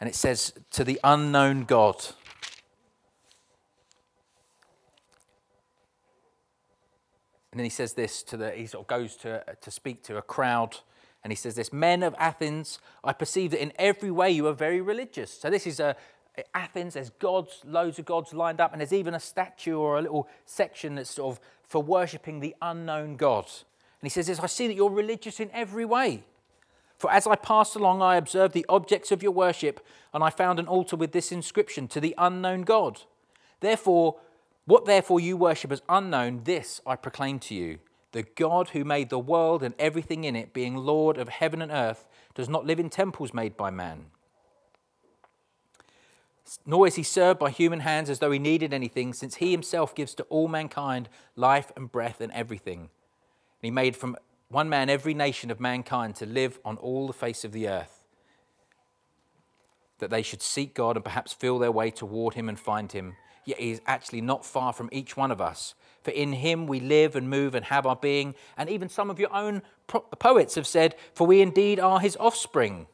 And 0.00 0.08
it 0.08 0.14
says, 0.14 0.52
To 0.72 0.84
the 0.84 0.98
unknown 1.04 1.64
God. 1.64 2.04
And 7.52 7.58
then 7.58 7.64
he 7.64 7.70
says 7.70 7.92
this 7.92 8.22
to 8.24 8.36
the, 8.36 8.50
he 8.50 8.66
sort 8.66 8.84
of 8.84 8.88
goes 8.88 9.14
to, 9.16 9.44
to 9.60 9.70
speak 9.70 10.02
to 10.04 10.16
a 10.16 10.22
crowd. 10.22 10.78
And 11.22 11.30
he 11.30 11.36
says 11.36 11.54
this 11.54 11.72
Men 11.72 12.02
of 12.02 12.14
Athens, 12.18 12.78
I 13.04 13.12
perceive 13.12 13.52
that 13.52 13.62
in 13.62 13.72
every 13.78 14.10
way 14.10 14.30
you 14.30 14.46
are 14.46 14.54
very 14.54 14.80
religious. 14.80 15.30
So 15.38 15.50
this 15.50 15.66
is 15.66 15.78
a, 15.78 15.94
Athens, 16.54 16.94
there's 16.94 17.10
gods, 17.10 17.60
loads 17.64 17.98
of 17.98 18.06
gods 18.06 18.32
lined 18.32 18.60
up, 18.60 18.72
and 18.72 18.80
there's 18.80 18.92
even 18.92 19.14
a 19.14 19.20
statue 19.20 19.76
or 19.76 19.98
a 19.98 20.02
little 20.02 20.28
section 20.46 20.94
that's 20.94 21.10
sort 21.10 21.36
of 21.36 21.40
for 21.66 21.82
worshipping 21.82 22.40
the 22.40 22.54
unknown 22.62 23.16
God. 23.16 23.44
And 23.44 24.06
he 24.06 24.08
says 24.08 24.26
this 24.26 24.40
I 24.40 24.46
see 24.46 24.66
that 24.66 24.74
you're 24.74 24.90
religious 24.90 25.40
in 25.40 25.50
every 25.52 25.84
way. 25.84 26.24
For 26.96 27.10
as 27.10 27.26
I 27.26 27.36
passed 27.36 27.76
along, 27.76 28.00
I 28.00 28.16
observed 28.16 28.54
the 28.54 28.66
objects 28.68 29.10
of 29.10 29.22
your 29.22 29.32
worship, 29.32 29.84
and 30.14 30.24
I 30.24 30.30
found 30.30 30.58
an 30.58 30.68
altar 30.68 30.96
with 30.96 31.12
this 31.12 31.32
inscription 31.32 31.88
to 31.88 32.00
the 32.00 32.14
unknown 32.16 32.62
God. 32.62 33.02
Therefore, 33.60 34.16
what 34.64 34.84
therefore 34.84 35.20
you 35.20 35.36
worship 35.36 35.72
as 35.72 35.82
unknown, 35.88 36.42
this 36.44 36.80
I 36.86 36.96
proclaim 36.96 37.40
to 37.40 37.54
you 37.54 37.78
the 38.12 38.22
God 38.22 38.68
who 38.70 38.84
made 38.84 39.08
the 39.08 39.18
world 39.18 39.62
and 39.62 39.74
everything 39.78 40.24
in 40.24 40.36
it, 40.36 40.52
being 40.52 40.76
Lord 40.76 41.16
of 41.16 41.30
heaven 41.30 41.62
and 41.62 41.72
earth, 41.72 42.06
does 42.34 42.48
not 42.48 42.66
live 42.66 42.78
in 42.78 42.90
temples 42.90 43.32
made 43.32 43.56
by 43.56 43.70
man 43.70 44.06
nor 46.66 46.86
is 46.86 46.96
he 46.96 47.02
served 47.02 47.38
by 47.38 47.50
human 47.50 47.80
hands 47.80 48.10
as 48.10 48.18
though 48.18 48.30
he 48.30 48.38
needed 48.38 48.72
anything, 48.72 49.12
since 49.12 49.36
he 49.36 49.50
himself 49.50 49.94
gives 49.94 50.14
to 50.14 50.24
all 50.24 50.48
mankind 50.48 51.08
life 51.36 51.72
and 51.76 51.90
breath 51.90 52.20
and 52.20 52.32
everything. 52.32 52.80
And 52.80 52.88
he 53.62 53.70
made 53.70 53.96
from 53.96 54.16
one 54.48 54.68
man 54.68 54.90
every 54.90 55.14
nation 55.14 55.50
of 55.50 55.60
mankind 55.60 56.16
to 56.16 56.26
live 56.26 56.58
on 56.64 56.76
all 56.76 57.06
the 57.06 57.12
face 57.12 57.44
of 57.44 57.52
the 57.52 57.68
earth, 57.68 58.02
that 59.98 60.10
they 60.10 60.22
should 60.22 60.42
seek 60.42 60.74
God 60.74 60.96
and 60.96 61.04
perhaps 61.04 61.32
feel 61.32 61.58
their 61.58 61.72
way 61.72 61.90
toward 61.90 62.34
him 62.34 62.48
and 62.48 62.58
find 62.58 62.90
him. 62.92 63.14
Yet 63.44 63.58
he 63.58 63.70
is 63.70 63.80
actually 63.86 64.20
not 64.20 64.44
far 64.44 64.72
from 64.72 64.88
each 64.92 65.16
one 65.16 65.30
of 65.30 65.40
us. 65.40 65.74
For 66.02 66.10
in 66.10 66.32
him 66.32 66.66
we 66.66 66.80
live 66.80 67.16
and 67.16 67.30
move 67.30 67.54
and 67.54 67.64
have 67.66 67.86
our 67.86 67.96
being. 67.96 68.34
And 68.56 68.68
even 68.68 68.88
some 68.88 69.10
of 69.10 69.18
your 69.18 69.32
own 69.32 69.62
poets 69.86 70.56
have 70.56 70.66
said, 70.66 70.96
For 71.14 71.26
we 71.26 71.40
indeed 71.40 71.80
are 71.80 72.00
his 72.00 72.16
offspring. 72.18 72.86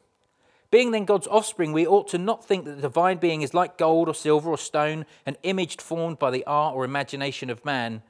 Being 0.71 0.91
then 0.91 1.07
God's 1.07 1.27
offspring, 1.27 1.73
we 1.73 1.87
ought 1.87 2.09
to 2.09 2.19
not 2.19 2.45
think 2.45 2.67
that 2.67 2.77
the 2.77 2.83
divine 2.83 3.17
being 3.17 3.41
is 3.41 3.55
like 3.55 3.79
gold 3.79 4.09
or 4.09 4.15
silver 4.15 4.51
or 4.51 4.59
stone, 4.59 5.07
an 5.25 5.37
image 5.43 5.79
formed 5.79 6.19
by 6.19 6.31
the 6.31 6.45
art 6.45 6.75
or 6.75 6.85
imagination 6.85 7.49
of 7.49 7.65
man. 7.65 8.03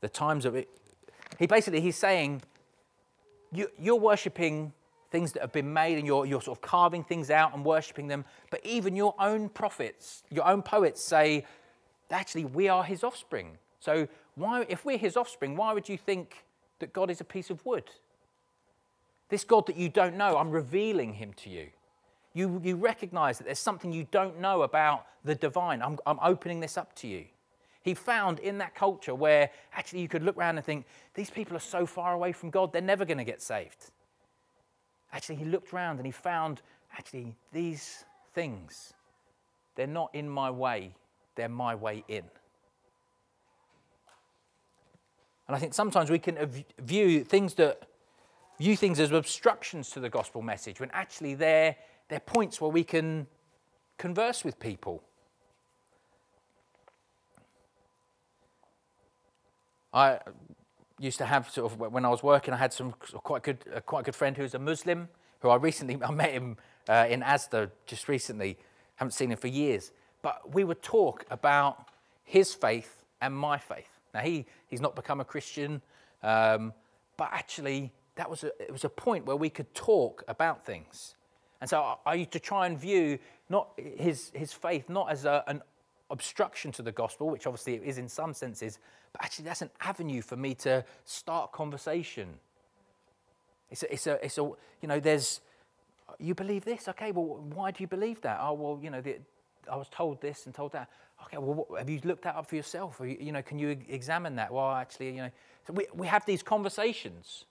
The 0.00 0.08
times 0.08 0.44
of 0.44 0.54
it. 0.54 0.68
He 1.38 1.46
basically 1.46 1.80
he's 1.80 1.96
saying, 1.96 2.42
you, 3.52 3.68
you're 3.78 3.96
worshipping 3.96 4.72
things 5.10 5.32
that 5.32 5.42
have 5.42 5.52
been 5.52 5.72
made 5.72 5.98
and 5.98 6.06
you're, 6.06 6.24
you're 6.24 6.40
sort 6.40 6.58
of 6.58 6.62
carving 6.62 7.02
things 7.02 7.30
out 7.30 7.54
and 7.54 7.64
worshipping 7.64 8.06
them. 8.06 8.24
But 8.50 8.64
even 8.64 8.94
your 8.94 9.14
own 9.18 9.48
prophets, 9.48 10.22
your 10.30 10.46
own 10.46 10.62
poets 10.62 11.02
say, 11.02 11.44
actually, 12.10 12.44
we 12.44 12.68
are 12.68 12.84
his 12.84 13.02
offspring. 13.02 13.58
So 13.80 14.06
why, 14.36 14.64
if 14.68 14.84
we're 14.84 14.98
his 14.98 15.16
offspring, 15.16 15.56
why 15.56 15.72
would 15.72 15.88
you 15.88 15.98
think 15.98 16.44
that 16.78 16.92
God 16.92 17.10
is 17.10 17.20
a 17.20 17.24
piece 17.24 17.50
of 17.50 17.66
wood? 17.66 17.90
This 19.28 19.42
God 19.42 19.66
that 19.66 19.76
you 19.76 19.88
don't 19.88 20.16
know, 20.16 20.36
I'm 20.36 20.50
revealing 20.50 21.14
him 21.14 21.32
to 21.34 21.50
you. 21.50 21.68
You, 22.32 22.60
you 22.62 22.76
recognize 22.76 23.38
that 23.38 23.44
there's 23.44 23.58
something 23.58 23.92
you 23.92 24.06
don't 24.10 24.40
know 24.40 24.62
about 24.62 25.06
the 25.24 25.34
divine. 25.34 25.82
I'm, 25.82 25.98
I'm 26.06 26.18
opening 26.22 26.60
this 26.60 26.78
up 26.78 26.94
to 26.96 27.08
you. 27.08 27.24
He 27.82 27.94
found 27.94 28.38
in 28.40 28.58
that 28.58 28.74
culture 28.74 29.14
where 29.14 29.50
actually 29.74 30.02
you 30.02 30.08
could 30.08 30.22
look 30.22 30.36
around 30.36 30.56
and 30.56 30.64
think, 30.64 30.86
these 31.14 31.30
people 31.30 31.56
are 31.56 31.60
so 31.60 31.86
far 31.86 32.14
away 32.14 32.32
from 32.32 32.50
God, 32.50 32.72
they're 32.72 32.82
never 32.82 33.04
going 33.04 33.18
to 33.18 33.24
get 33.24 33.42
saved. 33.42 33.90
Actually, 35.12 35.36
he 35.36 35.44
looked 35.44 35.72
around 35.72 35.96
and 35.96 36.06
he 36.06 36.12
found, 36.12 36.62
actually, 36.96 37.34
these 37.52 38.04
things, 38.34 38.92
they're 39.74 39.86
not 39.86 40.14
in 40.14 40.28
my 40.28 40.50
way, 40.50 40.94
they're 41.34 41.48
my 41.48 41.74
way 41.74 42.04
in. 42.06 42.24
And 45.48 45.56
I 45.56 45.58
think 45.58 45.74
sometimes 45.74 46.10
we 46.10 46.20
can 46.20 46.64
view 46.78 47.24
things 47.24 47.54
that 47.54 47.82
view 48.60 48.76
things 48.76 49.00
as 49.00 49.10
obstructions 49.10 49.90
to 49.90 49.98
the 49.98 50.08
gospel 50.08 50.42
message 50.42 50.78
when 50.78 50.90
actually 50.92 51.34
they're 51.34 51.74
they're 52.10 52.20
points 52.20 52.60
where 52.60 52.70
we 52.70 52.84
can 52.84 53.28
converse 53.96 54.44
with 54.44 54.58
people. 54.58 55.02
I 59.94 60.18
used 60.98 61.18
to 61.18 61.24
have 61.24 61.48
sort 61.50 61.72
of 61.72 61.78
when 61.78 62.04
I 62.04 62.08
was 62.08 62.22
working, 62.22 62.52
I 62.52 62.56
had 62.56 62.72
some 62.72 62.92
quite 62.92 63.44
good, 63.44 63.64
a 63.72 63.80
quite 63.80 64.04
good 64.04 64.16
friend 64.16 64.36
who 64.36 64.42
was 64.42 64.54
a 64.54 64.58
Muslim, 64.58 65.08
who 65.40 65.48
I 65.48 65.56
recently 65.56 65.98
I 66.04 66.10
met 66.10 66.32
him 66.32 66.56
uh, 66.88 67.06
in 67.08 67.22
Asda 67.22 67.70
just 67.86 68.08
recently. 68.08 68.58
Haven't 68.96 69.12
seen 69.12 69.30
him 69.30 69.38
for 69.38 69.48
years, 69.48 69.92
but 70.20 70.52
we 70.52 70.64
would 70.64 70.82
talk 70.82 71.24
about 71.30 71.88
his 72.24 72.52
faith 72.52 73.04
and 73.22 73.34
my 73.34 73.56
faith. 73.56 74.00
Now 74.12 74.20
he 74.20 74.46
he's 74.66 74.80
not 74.80 74.96
become 74.96 75.20
a 75.20 75.24
Christian, 75.24 75.80
um, 76.22 76.74
but 77.16 77.30
actually 77.32 77.92
that 78.16 78.28
was 78.28 78.44
a, 78.44 78.48
it 78.60 78.72
was 78.72 78.84
a 78.84 78.88
point 78.90 79.26
where 79.26 79.36
we 79.36 79.48
could 79.48 79.72
talk 79.74 80.24
about 80.28 80.66
things. 80.66 81.14
And 81.60 81.68
so 81.68 81.98
I 82.06 82.14
used 82.14 82.30
to 82.32 82.40
try 82.40 82.66
and 82.66 82.78
view 82.78 83.18
not 83.48 83.68
his, 83.76 84.30
his 84.34 84.52
faith 84.52 84.88
not 84.88 85.10
as 85.10 85.24
a, 85.24 85.44
an 85.46 85.62
obstruction 86.10 86.72
to 86.72 86.82
the 86.82 86.92
gospel, 86.92 87.28
which 87.28 87.46
obviously 87.46 87.74
it 87.74 87.82
is 87.84 87.98
in 87.98 88.08
some 88.08 88.32
senses, 88.32 88.78
but 89.12 89.24
actually 89.24 89.44
that's 89.44 89.62
an 89.62 89.70
avenue 89.80 90.22
for 90.22 90.36
me 90.36 90.54
to 90.54 90.84
start 91.04 91.52
conversation. 91.52 92.28
It's 93.70 93.82
a, 93.82 93.92
it's 93.92 94.06
a, 94.06 94.24
it's 94.24 94.38
a 94.38 94.42
you 94.42 94.88
know, 94.88 95.00
there's, 95.00 95.40
you 96.18 96.34
believe 96.34 96.64
this? 96.64 96.88
Okay, 96.88 97.12
well, 97.12 97.44
why 97.54 97.70
do 97.70 97.82
you 97.82 97.86
believe 97.86 98.20
that? 98.22 98.38
Oh, 98.40 98.54
well, 98.54 98.80
you 98.82 98.90
know, 98.90 99.00
the, 99.00 99.18
I 99.70 99.76
was 99.76 99.88
told 99.88 100.20
this 100.20 100.46
and 100.46 100.54
told 100.54 100.72
that. 100.72 100.88
Okay, 101.24 101.38
well, 101.38 101.54
what, 101.54 101.78
have 101.78 101.90
you 101.90 102.00
looked 102.04 102.22
that 102.22 102.34
up 102.34 102.48
for 102.48 102.56
yourself? 102.56 103.00
Or, 103.00 103.06
you 103.06 103.30
know, 103.30 103.42
can 103.42 103.58
you 103.58 103.78
examine 103.88 104.36
that? 104.36 104.52
Well, 104.52 104.70
actually, 104.70 105.10
you 105.10 105.22
know, 105.22 105.30
so 105.66 105.74
we, 105.74 105.86
we 105.94 106.06
have 106.06 106.24
these 106.24 106.42
conversations. 106.42 107.44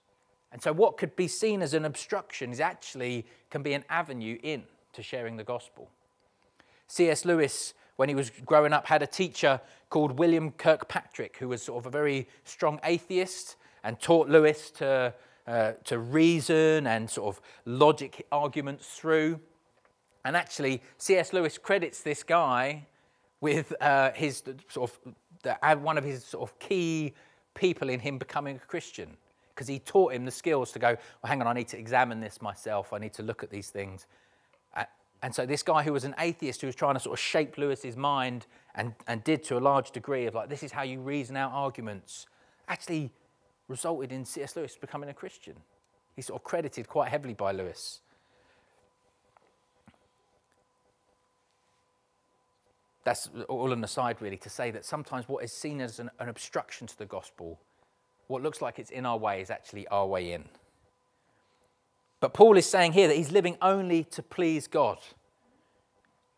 And 0.52 0.60
so 0.62 0.72
what 0.72 0.96
could 0.96 1.14
be 1.16 1.28
seen 1.28 1.62
as 1.62 1.74
an 1.74 1.84
obstruction 1.84 2.50
is 2.50 2.60
actually 2.60 3.26
can 3.50 3.62
be 3.62 3.72
an 3.72 3.84
avenue 3.88 4.38
in 4.42 4.64
to 4.92 5.02
sharing 5.02 5.36
the 5.36 5.44
gospel. 5.44 5.90
C.S. 6.88 7.24
Lewis, 7.24 7.74
when 7.96 8.08
he 8.08 8.14
was 8.14 8.30
growing 8.44 8.72
up, 8.72 8.86
had 8.86 9.02
a 9.02 9.06
teacher 9.06 9.60
called 9.90 10.18
William 10.18 10.50
Kirkpatrick, 10.52 11.36
who 11.36 11.48
was 11.48 11.62
sort 11.62 11.78
of 11.82 11.86
a 11.86 11.90
very 11.90 12.28
strong 12.44 12.80
atheist 12.82 13.56
and 13.84 14.00
taught 14.00 14.28
Lewis 14.28 14.70
to, 14.72 15.14
uh, 15.46 15.72
to 15.84 15.98
reason 15.98 16.86
and 16.86 17.08
sort 17.08 17.36
of 17.36 17.40
logic 17.64 18.26
arguments 18.32 18.88
through. 18.88 19.38
And 20.24 20.36
actually, 20.36 20.82
C.S. 20.98 21.32
Lewis 21.32 21.58
credits 21.58 22.02
this 22.02 22.24
guy 22.24 22.86
with 23.40 23.72
uh, 23.80 24.10
his 24.12 24.42
sort 24.68 24.90
of 24.90 25.14
the, 25.42 25.56
one 25.78 25.96
of 25.96 26.04
his 26.04 26.24
sort 26.24 26.50
of 26.50 26.58
key 26.58 27.14
people 27.54 27.88
in 27.88 28.00
him 28.00 28.18
becoming 28.18 28.56
a 28.56 28.66
Christian 28.66 29.16
because 29.60 29.68
he 29.68 29.78
taught 29.78 30.14
him 30.14 30.24
the 30.24 30.30
skills 30.30 30.72
to 30.72 30.78
go, 30.78 30.96
well, 31.22 31.28
hang 31.28 31.42
on, 31.42 31.46
I 31.46 31.52
need 31.52 31.68
to 31.68 31.78
examine 31.78 32.18
this 32.18 32.40
myself. 32.40 32.94
I 32.94 32.98
need 32.98 33.12
to 33.12 33.22
look 33.22 33.42
at 33.42 33.50
these 33.50 33.68
things. 33.68 34.06
And 35.22 35.34
so 35.34 35.44
this 35.44 35.62
guy 35.62 35.82
who 35.82 35.92
was 35.92 36.04
an 36.04 36.14
atheist 36.18 36.62
who 36.62 36.66
was 36.66 36.74
trying 36.74 36.94
to 36.94 37.00
sort 37.00 37.12
of 37.12 37.20
shape 37.20 37.58
Lewis's 37.58 37.94
mind 37.94 38.46
and, 38.74 38.94
and 39.06 39.22
did 39.22 39.44
to 39.44 39.58
a 39.58 39.60
large 39.60 39.90
degree 39.90 40.24
of 40.24 40.34
like, 40.34 40.48
this 40.48 40.62
is 40.62 40.72
how 40.72 40.80
you 40.80 40.98
reason 40.98 41.36
out 41.36 41.52
arguments, 41.52 42.26
actually 42.68 43.10
resulted 43.68 44.12
in 44.12 44.24
C.S. 44.24 44.56
Lewis 44.56 44.78
becoming 44.80 45.10
a 45.10 45.12
Christian. 45.12 45.56
He's 46.16 46.28
sort 46.28 46.40
of 46.40 46.44
credited 46.44 46.88
quite 46.88 47.10
heavily 47.10 47.34
by 47.34 47.52
Lewis. 47.52 48.00
That's 53.04 53.28
all 53.46 53.72
an 53.72 53.84
aside, 53.84 54.22
really, 54.22 54.38
to 54.38 54.48
say 54.48 54.70
that 54.70 54.86
sometimes 54.86 55.28
what 55.28 55.44
is 55.44 55.52
seen 55.52 55.82
as 55.82 56.00
an, 56.00 56.08
an 56.18 56.30
obstruction 56.30 56.86
to 56.86 56.96
the 56.96 57.04
gospel, 57.04 57.60
what 58.30 58.42
looks 58.42 58.62
like 58.62 58.78
it's 58.78 58.90
in 58.90 59.04
our 59.04 59.18
way, 59.18 59.40
is 59.40 59.50
actually 59.50 59.86
our 59.88 60.06
way 60.06 60.32
in. 60.32 60.44
But 62.20 62.32
Paul 62.32 62.56
is 62.56 62.66
saying 62.66 62.92
here 62.92 63.08
that 63.08 63.16
he's 63.16 63.32
living 63.32 63.56
only 63.60 64.04
to 64.04 64.22
please 64.22 64.66
God. 64.66 64.98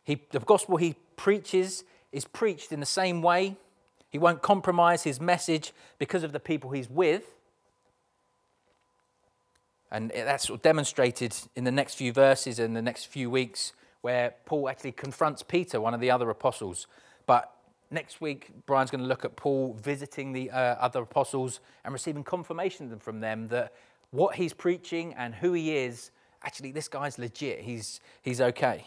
He, 0.05 0.21
the 0.31 0.41
gospel 0.41 0.77
he 0.77 0.97
preaches 1.17 1.85
is 2.11 2.25
preached 2.25 2.73
in 2.73 2.81
the 2.81 2.87
same 2.87 3.21
way. 3.21 3.57
He 4.11 4.19
won't 4.19 4.43
compromise 4.43 5.03
his 5.03 5.21
message 5.21 5.73
because 5.99 6.23
of 6.23 6.33
the 6.33 6.41
people 6.41 6.71
he's 6.71 6.89
with. 6.89 7.35
And 9.91 10.11
that's 10.15 10.47
sort 10.47 10.61
of 10.61 10.63
demonstrated 10.63 11.35
in 11.55 11.65
the 11.65 11.73
next 11.73 11.95
few 11.95 12.13
verses 12.13 12.59
and 12.59 12.75
the 12.75 12.83
next 12.83 13.05
few 13.05 13.29
weeks, 13.29 13.73
where 14.01 14.35
Paul 14.47 14.69
actually 14.69 14.93
confronts 14.93 15.43
Peter, 15.43 15.81
one 15.81 15.95
of 15.95 16.01
the 16.01 16.11
other 16.11 16.31
apostles. 16.31 16.87
But 17.27 17.53
next 17.93 18.21
week, 18.21 18.51
Brian's 18.67 18.91
going 18.91 19.03
to 19.03 19.07
look 19.07 19.25
at 19.25 19.37
Paul 19.37 19.75
visiting 19.75 20.33
the 20.33 20.51
uh, 20.51 20.57
other 20.57 21.03
apostles 21.03 21.61
and 21.85 21.93
receiving 21.93 22.25
confirmation 22.25 22.99
from 22.99 23.21
them 23.21 23.47
that 23.49 23.73
what 24.11 24.37
he's 24.37 24.53
preaching 24.53 25.15
and 25.15 25.35
who 25.35 25.53
he 25.53 25.77
is, 25.77 26.11
actually, 26.43 26.73
this 26.73 26.89
guy's 26.89 27.19
legit. 27.19 27.61
He's, 27.61 28.01
he's 28.23 28.41
okay. 28.41 28.87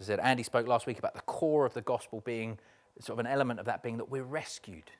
As 0.00 0.08
I 0.08 0.12
said, 0.12 0.20
Andy 0.20 0.42
spoke 0.42 0.66
last 0.66 0.86
week 0.86 0.98
about 0.98 1.14
the 1.14 1.22
core 1.22 1.66
of 1.66 1.74
the 1.74 1.82
gospel 1.82 2.20
being 2.24 2.58
sort 3.00 3.18
of 3.18 3.24
an 3.24 3.30
element 3.30 3.60
of 3.60 3.66
that 3.66 3.82
being 3.82 3.96
that 3.98 4.10
we're 4.10 4.24
rescued. 4.24 4.90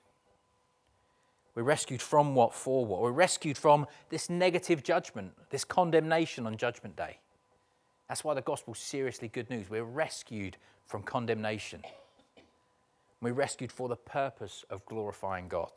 We're 1.54 1.62
rescued 1.64 2.00
from 2.00 2.34
what 2.34 2.54
for 2.54 2.84
what? 2.86 3.00
We're 3.00 3.10
rescued 3.10 3.58
from 3.58 3.86
this 4.10 4.30
negative 4.30 4.82
judgment, 4.82 5.32
this 5.50 5.64
condemnation 5.64 6.46
on 6.46 6.56
Judgment 6.56 6.96
Day. 6.96 7.18
That's 8.08 8.24
why 8.24 8.34
the 8.34 8.42
gospel's 8.42 8.78
seriously 8.78 9.28
good 9.28 9.50
news. 9.50 9.68
We're 9.68 9.84
rescued 9.84 10.56
from 10.86 11.02
condemnation. 11.02 11.82
We're 13.20 13.34
rescued 13.34 13.72
for 13.72 13.88
the 13.88 13.96
purpose 13.96 14.64
of 14.70 14.84
glorifying 14.86 15.48
God 15.48 15.72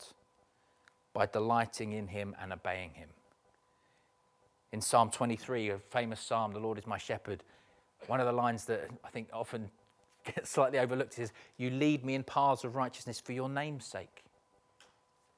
by 1.13 1.25
delighting 1.25 1.91
in 1.91 2.07
him 2.07 2.35
and 2.41 2.53
obeying 2.53 2.91
him. 2.91 3.09
In 4.71 4.79
Psalm 4.79 5.09
23, 5.09 5.69
a 5.71 5.77
famous 5.77 6.21
psalm, 6.21 6.53
The 6.53 6.59
Lord 6.59 6.77
is 6.77 6.87
my 6.87 6.97
shepherd, 6.97 7.43
one 8.07 8.19
of 8.19 8.25
the 8.25 8.31
lines 8.31 8.65
that 8.65 8.89
I 9.03 9.09
think 9.09 9.27
often 9.33 9.69
gets 10.25 10.49
slightly 10.49 10.79
overlooked 10.79 11.19
is, 11.19 11.33
You 11.57 11.69
lead 11.69 12.05
me 12.05 12.15
in 12.15 12.23
paths 12.23 12.63
of 12.63 12.75
righteousness 12.75 13.19
for 13.19 13.33
your 13.33 13.49
name's 13.49 13.85
sake. 13.85 14.23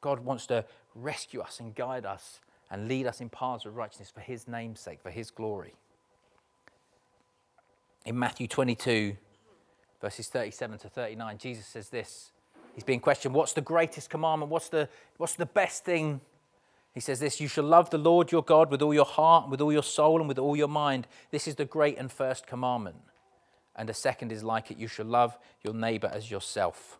God 0.01 0.19
wants 0.19 0.45
to 0.47 0.65
rescue 0.93 1.39
us 1.39 1.59
and 1.59 1.73
guide 1.73 2.05
us 2.05 2.39
and 2.69 2.87
lead 2.87 3.07
us 3.07 3.21
in 3.21 3.29
paths 3.29 3.65
of 3.65 3.75
righteousness 3.75 4.11
for 4.11 4.21
his 4.21 4.47
name's 4.47 4.79
sake, 4.79 4.99
for 5.01 5.11
his 5.11 5.31
glory. 5.31 5.73
In 8.05 8.19
Matthew 8.19 8.47
22, 8.47 9.15
verses 10.01 10.27
37 10.27 10.79
to 10.79 10.89
39, 10.89 11.37
Jesus 11.37 11.65
says 11.65 11.89
this 11.89 12.31
He's 12.75 12.83
being 12.83 12.99
questioned, 12.99 13.35
what's 13.35 13.53
the 13.53 13.61
greatest 13.61 14.09
commandment? 14.09 14.51
What's 14.51 14.69
the, 14.69 14.89
what's 15.17 15.35
the 15.35 15.45
best 15.45 15.85
thing? 15.85 16.21
He 16.93 16.99
says 16.99 17.19
this 17.19 17.39
You 17.39 17.47
shall 17.47 17.63
love 17.63 17.89
the 17.89 17.97
Lord 17.97 18.31
your 18.31 18.43
God 18.43 18.71
with 18.71 18.81
all 18.81 18.93
your 18.93 19.05
heart, 19.05 19.49
with 19.49 19.61
all 19.61 19.71
your 19.71 19.83
soul, 19.83 20.19
and 20.19 20.27
with 20.27 20.39
all 20.39 20.55
your 20.55 20.67
mind. 20.67 21.07
This 21.31 21.47
is 21.47 21.55
the 21.55 21.65
great 21.65 21.97
and 21.97 22.11
first 22.11 22.47
commandment. 22.47 22.97
And 23.75 23.89
the 23.89 23.93
second 23.93 24.31
is 24.31 24.43
like 24.43 24.69
it 24.69 24.77
you 24.77 24.87
shall 24.87 25.05
love 25.05 25.37
your 25.63 25.73
neighbor 25.73 26.09
as 26.13 26.29
yourself. 26.29 26.99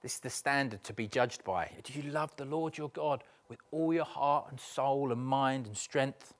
This 0.00 0.14
is 0.14 0.20
the 0.20 0.30
standard 0.30 0.84
to 0.84 0.92
be 0.92 1.06
judged 1.06 1.44
by. 1.44 1.70
Do 1.82 1.92
you 1.94 2.10
love 2.10 2.34
the 2.36 2.44
Lord 2.44 2.76
your 2.76 2.90
God 2.90 3.24
with 3.48 3.58
all 3.70 3.92
your 3.92 4.04
heart 4.04 4.46
and 4.50 4.60
soul 4.60 5.12
and 5.12 5.24
mind 5.24 5.66
and 5.66 5.76
strength? 5.76 6.34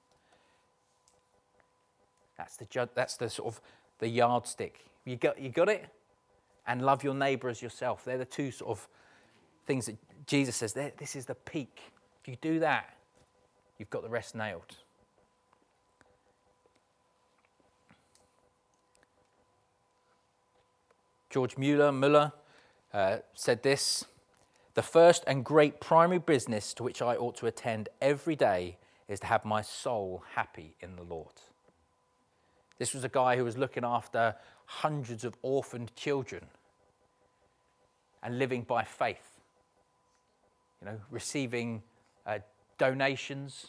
That's 2.37 2.57
the, 2.57 2.65
ju- 2.67 2.89
that's 2.95 3.17
the 3.17 3.29
sort 3.31 3.55
of 3.55 3.61
the 3.99 4.09
yardstick. 4.09 4.85
You 5.05 5.17
got, 5.17 5.41
you 5.41 5.51
got 5.51 5.69
it? 5.69 5.89
and 6.67 6.83
love 6.83 7.05
your 7.05 7.15
neighbor 7.15 7.49
as 7.49 7.61
yourself. 7.63 8.05
They're 8.05 8.19
the 8.19 8.25
two 8.25 8.51
sort 8.51 8.71
of 8.71 8.89
things 9.67 9.87
that 9.87 9.97
Jesus 10.27 10.57
says, 10.57 10.73
this 10.73 11.17
is 11.17 11.27
the 11.27 11.35
peak. 11.35 11.81
If 12.23 12.29
you 12.29 12.37
do 12.41 12.59
that, 12.61 12.97
you've 13.79 13.91
got 13.91 14.03
the 14.03 14.09
rest 14.09 14.35
nailed. 14.35 14.79
George 21.29 21.59
Mueller, 21.59 21.91
Muller 21.91 22.33
uh, 22.93 23.19
said 23.35 23.63
this 23.63 24.05
The 24.75 24.83
first 24.83 25.25
and 25.27 25.45
great 25.45 25.81
primary 25.81 26.21
business 26.21 26.73
to 26.75 26.83
which 26.85 27.03
I 27.03 27.17
ought 27.17 27.37
to 27.39 27.47
attend 27.47 27.89
every 28.01 28.37
day 28.37 28.79
is 29.09 29.21
to 29.21 29.27
have 29.27 29.45
my 29.45 29.61
soul 29.61 30.23
happy 30.35 30.77
in 30.81 30.97
the 30.97 31.03
Lord. 31.03 31.35
This 32.79 32.95
was 32.95 33.05
a 33.05 33.09
guy 33.09 33.37
who 33.37 33.45
was 33.45 33.57
looking 33.57 33.85
after 33.85 34.35
hundreds 34.67 35.25
of 35.25 35.37
orphaned 35.43 35.95
children 35.95 36.45
and 38.23 38.39
living 38.39 38.63
by 38.63 38.83
faith. 38.83 39.41
You 40.81 40.89
know, 40.89 41.01
receiving 41.11 41.83
uh, 42.27 42.39
donations 42.79 43.69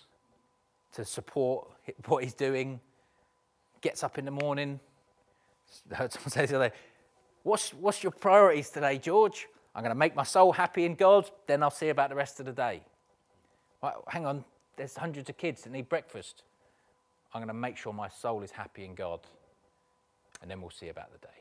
to 0.93 1.05
support 1.05 1.67
what 2.07 2.23
he's 2.23 2.33
doing, 2.33 2.79
gets 3.81 4.03
up 4.03 4.17
in 4.17 4.25
the 4.25 4.31
morning. 4.31 4.79
I 5.91 5.95
heard 5.97 6.13
someone 6.13 6.31
say 6.31 6.45
the 6.45 6.71
what's, 7.43 7.73
what's 7.73 8.01
your 8.01 8.11
priorities 8.11 8.69
today, 8.69 8.97
George? 8.97 9.47
I'm 9.75 9.83
going 9.83 9.91
to 9.91 9.99
make 9.99 10.15
my 10.15 10.23
soul 10.23 10.53
happy 10.53 10.85
in 10.85 10.95
God, 10.95 11.29
then 11.47 11.61
I'll 11.61 11.69
see 11.69 11.89
about 11.89 12.09
the 12.09 12.15
rest 12.15 12.39
of 12.39 12.45
the 12.45 12.53
day. 12.53 12.81
Well, 13.81 14.03
hang 14.07 14.25
on, 14.25 14.45
there's 14.77 14.95
hundreds 14.95 15.29
of 15.29 15.37
kids 15.37 15.63
that 15.63 15.71
need 15.71 15.89
breakfast. 15.89 16.43
I'm 17.35 17.41
going 17.41 17.49
to 17.49 17.53
make 17.53 17.75
sure 17.75 17.91
my 17.91 18.07
soul 18.07 18.43
is 18.43 18.51
happy 18.51 18.85
in 18.85 18.95
God, 18.95 19.19
and 20.41 20.49
then 20.49 20.61
we'll 20.61 20.69
see 20.69 20.87
about 20.87 21.11
the 21.11 21.17
day. 21.17 21.33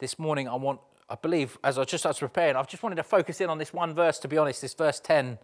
This 0.00 0.18
morning, 0.18 0.46
I 0.46 0.54
want, 0.54 0.80
I 1.08 1.14
believe, 1.14 1.56
as 1.64 1.78
I 1.78 1.84
just 1.84 2.02
started 2.02 2.20
preparing, 2.20 2.54
I've 2.54 2.68
just 2.68 2.82
wanted 2.82 2.96
to 2.96 3.04
focus 3.04 3.40
in 3.40 3.48
on 3.48 3.56
this 3.56 3.72
one 3.72 3.94
verse, 3.94 4.18
to 4.18 4.28
be 4.28 4.36
honest, 4.36 4.60
this 4.60 4.74
verse 4.74 5.00
10, 5.00 5.38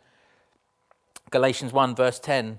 Galatians 1.30 1.72
1, 1.72 1.96
verse 1.96 2.18
10. 2.18 2.58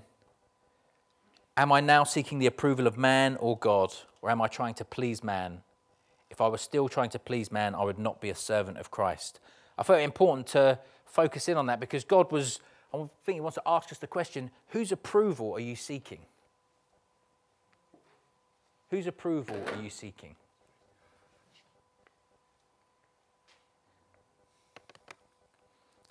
Am 1.56 1.70
I 1.70 1.78
now 1.78 2.02
seeking 2.02 2.40
the 2.40 2.46
approval 2.46 2.88
of 2.88 2.98
man 2.98 3.36
or 3.36 3.56
God, 3.56 3.94
or 4.20 4.30
am 4.30 4.42
I 4.42 4.48
trying 4.48 4.74
to 4.74 4.84
please 4.84 5.22
man? 5.22 5.60
If 6.28 6.40
I 6.40 6.48
was 6.48 6.60
still 6.60 6.88
trying 6.88 7.10
to 7.10 7.20
please 7.20 7.52
man, 7.52 7.76
I 7.76 7.84
would 7.84 8.00
not 8.00 8.20
be 8.20 8.30
a 8.30 8.34
servant 8.34 8.78
of 8.78 8.90
Christ. 8.90 9.38
I 9.78 9.84
felt 9.84 10.00
it 10.00 10.02
important 10.02 10.48
to 10.48 10.80
focus 11.06 11.48
in 11.48 11.56
on 11.56 11.66
that 11.66 11.78
because 11.78 12.02
God 12.02 12.32
was 12.32 12.58
I 12.94 13.08
think 13.24 13.36
he 13.36 13.40
wants 13.40 13.56
to 13.56 13.62
ask 13.66 13.90
us 13.90 13.98
the 13.98 14.06
question 14.06 14.50
whose 14.68 14.92
approval 14.92 15.52
are 15.52 15.60
you 15.60 15.74
seeking? 15.74 16.20
Whose 18.90 19.06
approval 19.06 19.56
are 19.74 19.82
you 19.82 19.90
seeking? 19.90 20.36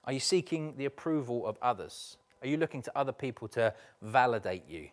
Are 0.06 0.12
you 0.12 0.20
seeking 0.20 0.76
the 0.76 0.86
approval 0.86 1.48
of 1.48 1.58
others? 1.62 2.18
Are 2.42 2.48
you 2.48 2.58
looking 2.58 2.82
to 2.82 2.92
other 2.94 3.14
people 3.14 3.48
to 3.50 3.74
validate 4.02 4.68
you? 4.68 4.90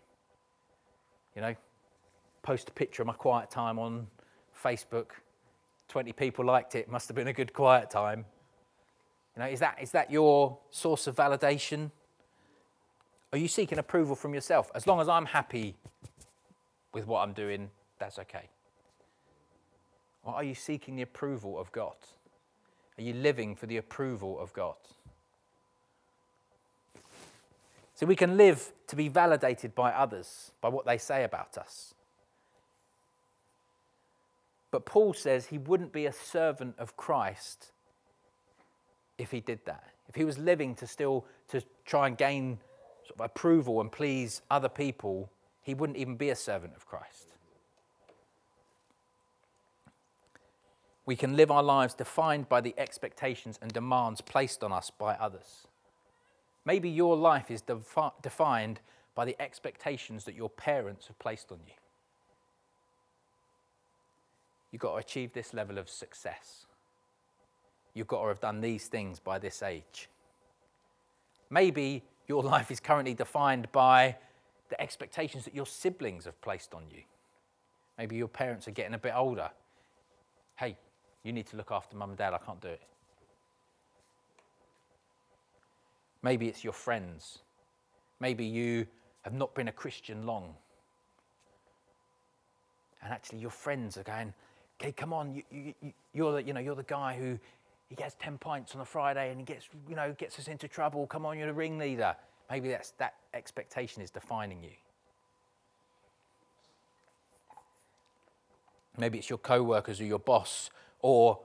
You 1.35 1.43
know, 1.43 1.55
post 2.43 2.69
a 2.69 2.73
picture 2.73 3.03
of 3.03 3.09
my 3.09 3.15
quiet 3.15 3.51
time 3.51 3.81
on 3.81 4.07
Facebook. 4.63 5.07
20 5.89 6.13
people 6.13 6.45
liked 6.45 6.77
it. 6.77 6.89
Must 6.89 7.09
have 7.09 7.17
been 7.17 7.27
a 7.27 7.33
good 7.33 7.53
quiet 7.53 7.91
time. 7.91 8.25
You 9.41 9.47
know, 9.47 9.53
is 9.53 9.61
that, 9.61 9.79
is 9.81 9.91
that 9.93 10.11
your 10.11 10.59
source 10.69 11.07
of 11.07 11.17
validation? 11.17 11.91
Are 13.33 13.39
you 13.39 13.49
seeking 13.49 13.79
approval 13.79 14.15
from 14.15 14.35
yourself? 14.35 14.71
As 14.75 14.87
long 14.87 15.01
as 15.01 15.09
I'm 15.09 15.25
happy 15.25 15.77
with 16.93 17.07
what 17.07 17.21
I'm 17.21 17.33
doing, 17.33 17.71
that's 17.99 18.19
okay. 18.19 18.51
Or 20.25 20.35
are 20.35 20.45
you 20.45 20.55
seeking 20.55 20.95
the 20.95 21.01
approval 21.01 21.59
of 21.59 21.73
God? 21.73 21.95
Are 22.99 23.03
you 23.03 23.15
living 23.15 23.57
for 23.57 23.65
the 23.65 23.79
approval 23.79 24.39
of 24.39 24.53
God? 24.53 24.77
So 27.95 28.05
we 28.05 28.17
can 28.17 28.37
live 28.37 28.75
to 28.89 28.97
be 28.97 29.09
validated 29.09 29.75
by 29.75 29.91
others, 29.93 30.53
by 30.61 30.69
what 30.69 30.85
they 30.85 30.99
say 30.99 31.25
about 31.25 31.57
us. 31.57 31.95
But 34.71 34.85
Paul 34.85 35.15
says 35.15 35.47
he 35.47 35.57
wouldn't 35.57 35.95
be 35.95 36.05
a 36.05 36.13
servant 36.13 36.75
of 36.79 36.99
Christ 36.99 37.73
if 39.21 39.31
he 39.31 39.41
did 39.41 39.61
that. 39.67 39.85
If 40.09 40.15
he 40.15 40.25
was 40.25 40.39
living 40.39 40.75
to 40.77 40.87
still 40.87 41.27
to 41.49 41.63
try 41.85 42.07
and 42.09 42.17
gain 42.17 42.59
sort 43.07 43.21
of 43.21 43.27
approval 43.27 43.81
and 43.81 43.93
please 43.93 44.43
other 44.51 44.69
people, 44.69 45.31
he 45.63 45.75
wouldn't 45.75 45.99
even 45.99 46.17
be 46.17 46.31
a 46.31 46.37
servant 46.37 46.73
of 46.75 46.87
Christ. 46.87 47.29
We 51.07 51.17
can 51.17 51.37
live 51.37 51.51
our 51.51 51.63
lives 51.63 51.95
defined 51.95 52.49
by 52.49 52.61
the 52.61 52.75
expectations 52.79 53.59
and 53.61 53.73
demands 53.73 54.21
placed 54.21 54.63
on 54.63 54.73
us 54.73 54.91
by 54.91 55.15
others. 55.15 55.67
Maybe 56.65 56.89
your 56.89 57.17
life 57.17 57.51
is 57.51 57.63
defi- 57.63 58.13
defined 58.23 58.81
by 59.15 59.25
the 59.25 59.37
expectations 59.41 60.25
that 60.25 60.35
your 60.35 60.49
parents 60.49 61.09
have 61.09 61.19
placed 61.19 61.51
on 61.51 61.59
you. 61.67 61.75
You've 64.71 64.83
got 64.83 64.93
to 64.93 64.99
achieve 64.99 65.33
this 65.33 65.53
level 65.53 65.79
of 65.79 65.89
success. 65.89 66.67
You've 67.95 68.07
got 68.07 68.23
to 68.23 68.29
have 68.29 68.41
done 68.41 68.61
these 68.61 68.87
things 68.87 69.19
by 69.19 69.39
this 69.39 69.63
age. 69.63 70.09
Maybe 71.51 72.03
your 72.29 72.43
life 72.55 72.71
is 72.71 72.81
currently 72.81 73.15
defined 73.15 73.71
by 73.73 74.17
the 74.69 74.81
expectations 74.81 75.45
that 75.45 75.55
your 75.55 75.67
siblings 75.67 76.25
have 76.25 76.41
placed 76.41 76.75
on 76.75 76.85
you. 76.91 77.03
Maybe 77.99 78.17
your 78.17 78.29
parents 78.29 78.67
are 78.69 78.71
getting 78.71 78.95
a 78.95 78.99
bit 78.99 79.13
older. 79.15 79.51
Hey, 80.57 80.77
you 81.23 81.33
need 81.33 81.47
to 81.49 81.57
look 81.57 81.71
after 81.71 81.97
mum 81.97 82.11
and 82.11 82.19
dad, 82.19 82.33
I 82.33 82.39
can't 82.39 82.61
do 82.61 82.69
it. 82.69 82.81
Maybe 86.23 86.49
it's 86.49 86.63
your 86.63 86.73
friends. 86.73 87.39
Maybe 88.21 88.45
you 88.45 88.87
have 89.23 89.35
not 89.35 89.55
been 89.55 89.69
a 89.69 89.73
Christian 89.73 90.27
long. 90.27 90.55
And 93.03 93.13
actually, 93.13 93.39
your 93.39 93.51
friends 93.51 93.97
are 93.97 94.03
going, 94.03 94.35
okay, 94.81 94.93
come 94.93 95.13
on, 95.13 95.35
you, 95.35 95.43
you, 95.51 95.93
you're, 96.13 96.33
the, 96.33 96.43
you 96.43 96.53
know, 96.53 96.61
you're 96.61 96.75
the 96.75 96.83
guy 96.83 97.17
who 97.17 97.39
he 97.91 97.97
gets 97.97 98.15
10 98.21 98.39
pints 98.39 98.75
on 98.77 98.81
a 98.81 98.85
Friday 98.85 99.31
and 99.31 99.41
he 99.41 99.45
gets, 99.45 99.69
you 99.89 99.97
know, 99.97 100.15
gets 100.17 100.39
us 100.39 100.47
into 100.47 100.69
trouble. 100.69 101.09
Come 101.09 101.27
on, 101.27 101.37
you're 101.37 101.49
the 101.49 101.53
ringleader. 101.53 102.15
Maybe 102.49 102.69
that's, 102.69 102.93
that 102.99 103.15
expectation 103.35 104.01
is 104.01 104.11
defining 104.11 104.63
you. 104.63 104.71
Maybe 108.97 109.19
it's 109.19 109.29
your 109.29 109.39
co 109.39 109.63
workers 109.63 110.01
or 110.01 110.05
your 110.05 110.21
boss 110.21 110.71
or 111.03 111.41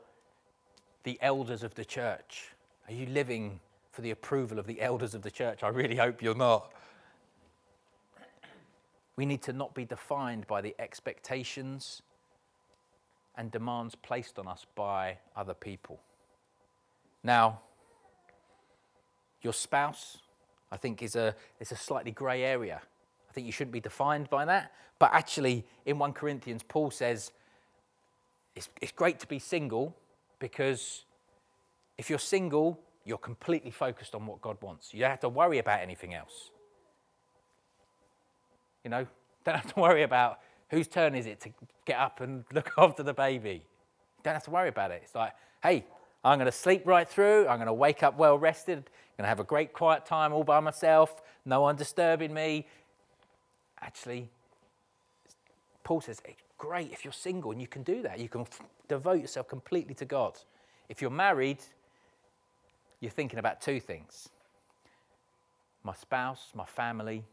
the 1.03 1.17
elders 1.19 1.63
of 1.63 1.73
the 1.73 1.86
church. 1.86 2.49
Are 2.88 2.93
you 2.93 3.08
living 3.08 3.60
for 3.91 4.01
the 4.01 4.12
approval 4.12 4.60
of 4.60 4.67
the 4.67 4.81
elders 4.81 5.15
of 5.15 5.23
the 5.23 5.31
church? 5.31 5.63
I 5.63 5.69
really 5.69 5.95
hope 5.95 6.21
you're 6.21 6.36
not. 6.36 6.71
We 9.15 9.25
need 9.25 9.41
to 9.43 9.53
not 9.53 9.73
be 9.73 9.86
defined 9.86 10.45
by 10.45 10.62
the 10.62 10.75
expectations 10.77 12.03
and 13.36 13.49
demands 13.49 13.95
placed 13.95 14.38
on 14.38 14.47
us 14.47 14.65
by 14.75 15.17
other 15.36 15.53
people. 15.53 16.01
Now, 17.25 17.61
your 19.41 19.51
spouse, 19.51 20.19
I 20.71 20.77
think, 20.77 21.01
is 21.01 21.15
a, 21.15 21.35
is 21.59 21.71
a 21.71 21.75
slightly 21.75 22.11
grey 22.11 22.43
area. 22.43 22.79
I 23.27 23.33
think 23.33 23.47
you 23.47 23.51
shouldn't 23.51 23.73
be 23.73 23.79
defined 23.79 24.29
by 24.29 24.45
that. 24.45 24.71
But 24.99 25.11
actually, 25.11 25.65
in 25.88 25.97
1 25.97 26.13
Corinthians, 26.13 26.61
Paul 26.61 26.91
says 26.91 27.31
it's, 28.55 28.69
it's 28.79 28.91
great 28.91 29.19
to 29.21 29.27
be 29.27 29.39
single 29.39 29.95
because 30.38 31.05
if 31.97 32.11
you're 32.11 32.19
single, 32.19 32.79
you're 33.05 33.17
completely 33.17 33.71
focused 33.71 34.13
on 34.13 34.27
what 34.27 34.39
God 34.39 34.57
wants. 34.61 34.93
You 34.93 34.99
don't 34.99 35.09
have 35.09 35.19
to 35.21 35.29
worry 35.29 35.57
about 35.57 35.79
anything 35.79 36.13
else. 36.13 36.51
You 38.83 38.91
know, 38.91 39.07
don't 39.45 39.55
have 39.55 39.73
to 39.73 39.79
worry 39.79 40.03
about 40.03 40.41
whose 40.69 40.88
turn 40.88 41.15
is 41.15 41.25
it 41.25 41.39
to 41.41 41.49
get 41.85 41.97
up 41.97 42.21
and 42.21 42.45
look 42.53 42.71
after 42.77 43.01
the 43.01 43.15
baby? 43.15 43.63
You 44.17 44.21
don't 44.23 44.35
have 44.35 44.43
to 44.43 44.51
worry 44.51 44.69
about 44.69 44.91
it. 44.91 45.01
It's 45.03 45.15
like, 45.15 45.33
hey, 45.63 45.85
I'm 46.25 46.39
going 46.39 46.47
to 46.47 46.51
sleep 46.51 46.81
right 46.85 47.07
through. 47.07 47.47
I'm 47.47 47.57
going 47.57 47.67
to 47.67 47.73
wake 47.73 48.01
up 48.01 48.17
well 48.17 48.38
rested. 48.38 48.79
I'm 48.79 48.83
going 49.17 49.25
to 49.25 49.27
have 49.27 49.39
a 49.39 49.43
great 49.43 49.73
quiet 49.73 50.05
time 50.05 50.33
all 50.33 50.43
by 50.43 50.59
myself. 50.59 51.21
No 51.45 51.61
one 51.61 51.75
disturbing 51.75 52.33
me. 52.33 52.67
Actually, 53.79 54.29
Paul 55.83 56.01
says, 56.01 56.19
it's 56.25 56.41
great 56.57 56.91
if 56.91 57.05
you're 57.05 57.13
single 57.13 57.51
and 57.51 57.61
you 57.61 57.67
can 57.67 57.83
do 57.83 58.01
that. 58.01 58.19
You 58.19 58.27
can 58.27 58.41
f- 58.41 58.61
devote 58.88 59.21
yourself 59.21 59.47
completely 59.47 59.93
to 59.93 60.05
God. 60.05 60.39
If 60.89 60.99
you're 60.99 61.11
married, 61.11 61.59
you're 62.99 63.11
thinking 63.11 63.39
about 63.39 63.61
two 63.61 63.79
things 63.79 64.29
my 65.83 65.93
spouse, 65.93 66.51
my 66.55 66.65
family, 66.65 67.23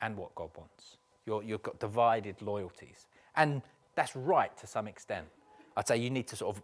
and 0.00 0.16
what 0.16 0.32
God 0.36 0.50
wants. 0.56 0.98
You're, 1.26 1.42
you've 1.42 1.64
got 1.64 1.80
divided 1.80 2.40
loyalties. 2.40 3.08
And 3.34 3.62
that's 3.96 4.14
right 4.14 4.56
to 4.58 4.68
some 4.68 4.86
extent. 4.86 5.26
I'd 5.76 5.88
say 5.88 5.96
you 5.96 6.08
need 6.08 6.28
to 6.28 6.36
sort 6.36 6.56
of 6.56 6.62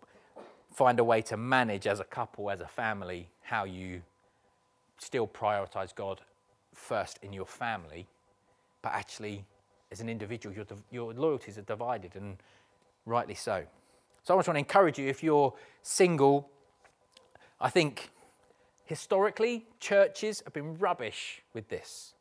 find 0.74 0.98
a 0.98 1.04
way 1.04 1.22
to 1.22 1.36
manage 1.36 1.86
as 1.86 2.00
a 2.00 2.04
couple, 2.04 2.50
as 2.50 2.60
a 2.60 2.66
family, 2.66 3.30
how 3.42 3.64
you 3.64 4.02
still 4.98 5.26
prioritize 5.26 5.94
God 5.94 6.20
first 6.74 7.18
in 7.22 7.32
your 7.32 7.46
family, 7.46 8.06
but 8.82 8.92
actually, 8.92 9.44
as 9.92 10.00
an 10.00 10.08
individual, 10.08 10.54
your, 10.54 10.66
your 10.90 11.14
loyalties 11.14 11.56
are 11.56 11.62
divided, 11.62 12.16
and 12.16 12.36
rightly 13.06 13.34
so. 13.34 13.64
So 14.24 14.34
I 14.34 14.38
just 14.38 14.48
want 14.48 14.56
to 14.56 14.58
encourage 14.58 14.98
you 14.98 15.08
if 15.08 15.22
you're 15.22 15.54
single, 15.82 16.50
I 17.60 17.70
think 17.70 18.10
historically, 18.84 19.66
churches 19.80 20.42
have 20.44 20.52
been 20.52 20.76
rubbish 20.78 21.42
with 21.52 21.68
this. 21.68 22.14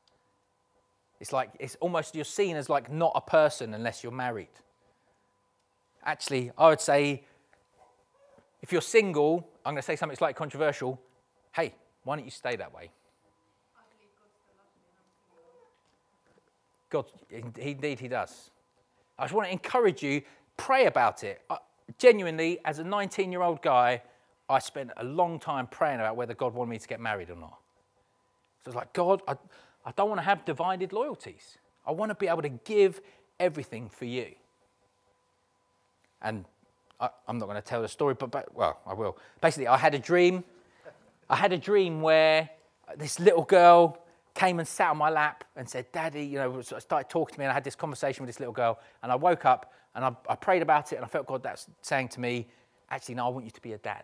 It's 1.19 1.33
like, 1.33 1.51
it's 1.59 1.75
almost, 1.79 2.15
you're 2.15 2.25
seen 2.25 2.55
as 2.55 2.69
like 2.69 2.91
not 2.91 3.13
a 3.15 3.21
person 3.21 3.73
unless 3.73 4.03
you're 4.03 4.11
married. 4.11 4.49
Actually, 6.05 6.51
I 6.57 6.69
would 6.69 6.81
say, 6.81 7.23
if 8.63 8.71
you're 8.71 8.82
single, 8.82 9.47
I'm 9.65 9.73
going 9.73 9.82
to 9.82 9.86
say 9.86 9.97
something 9.97 10.15
slightly 10.15 10.36
controversial. 10.36 10.99
Hey, 11.54 11.76
why 12.06 12.15
don't 12.15 12.23
you 12.23 12.32
stay 12.32 12.56
that 12.56 12.73
way? 12.73 12.89
God, 16.89 17.06
indeed, 17.30 17.99
He 17.99 18.08
does. 18.08 18.52
I 19.19 19.26
just 19.26 19.34
want 19.34 19.47
to 19.47 19.52
encourage 19.52 20.02
you, 20.02 20.21
pray 20.56 20.86
about 20.86 21.26
it. 21.26 21.41
I, 21.49 21.58
genuinely, 21.99 22.60
as 22.63 22.80
a 22.80 22.84
19 22.86 23.34
year 23.34 23.41
old 23.41 23.62
guy, 23.62 24.02
I 24.49 24.60
spent 24.60 24.91
a 24.95 25.04
long 25.04 25.39
time 25.39 25.67
praying 25.67 25.99
about 25.99 26.15
whether 26.15 26.34
God 26.34 26.54
wanted 26.54 26.69
me 26.69 26.78
to 26.80 26.88
get 26.88 27.02
married 27.02 27.30
or 27.30 27.36
not. 27.36 27.60
So 28.63 28.69
it's 28.69 28.76
like, 28.76 28.93
God, 28.93 29.21
I, 29.28 29.36
I 29.86 29.91
don't 29.97 30.08
want 30.08 30.19
to 30.19 30.26
have 30.26 30.45
divided 30.45 30.93
loyalties. 30.93 31.58
I 31.86 31.91
want 31.91 32.12
to 32.12 32.15
be 32.15 32.30
able 32.30 32.43
to 32.43 32.49
give 32.49 33.02
everything 33.41 33.89
for 33.89 34.06
you. 34.06 34.36
And 36.21 36.45
I, 37.03 37.09
am 37.27 37.37
not 37.37 37.45
going 37.47 37.61
to 37.61 37.67
tell 37.67 37.81
the 37.81 37.87
story, 37.87 38.13
but, 38.13 38.31
but, 38.31 38.55
well, 38.55 38.79
I 38.85 38.93
will. 38.93 39.17
Basically, 39.41 39.67
I 39.67 39.77
had 39.77 39.93
a 39.93 39.99
dream. 39.99 40.43
I 41.29 41.35
had 41.35 41.51
a 41.51 41.57
dream 41.57 42.01
where 42.01 42.49
this 42.97 43.19
little 43.19 43.43
girl 43.43 43.97
came 44.33 44.59
and 44.59 44.67
sat 44.67 44.89
on 44.89 44.97
my 44.97 45.09
lap 45.09 45.43
and 45.55 45.67
said, 45.67 45.91
Daddy, 45.91 46.25
you 46.25 46.37
know, 46.39 46.61
started 46.61 47.09
talking 47.09 47.33
to 47.33 47.39
me, 47.39 47.45
and 47.45 47.51
I 47.51 47.53
had 47.53 47.63
this 47.63 47.75
conversation 47.75 48.23
with 48.23 48.29
this 48.29 48.39
little 48.39 48.53
girl. 48.53 48.79
And 49.01 49.11
I 49.11 49.15
woke 49.15 49.45
up 49.45 49.73
and 49.95 50.05
I, 50.05 50.15
I 50.29 50.35
prayed 50.35 50.61
about 50.61 50.91
it, 50.91 50.95
and 50.95 51.05
I 51.05 51.07
felt 51.07 51.27
God 51.27 51.43
that's 51.43 51.67
saying 51.81 52.09
to 52.09 52.19
me, 52.19 52.47
Actually, 52.89 53.15
no, 53.15 53.25
I 53.25 53.29
want 53.29 53.45
you 53.45 53.51
to 53.51 53.61
be 53.61 53.73
a 53.73 53.77
dad. 53.77 54.03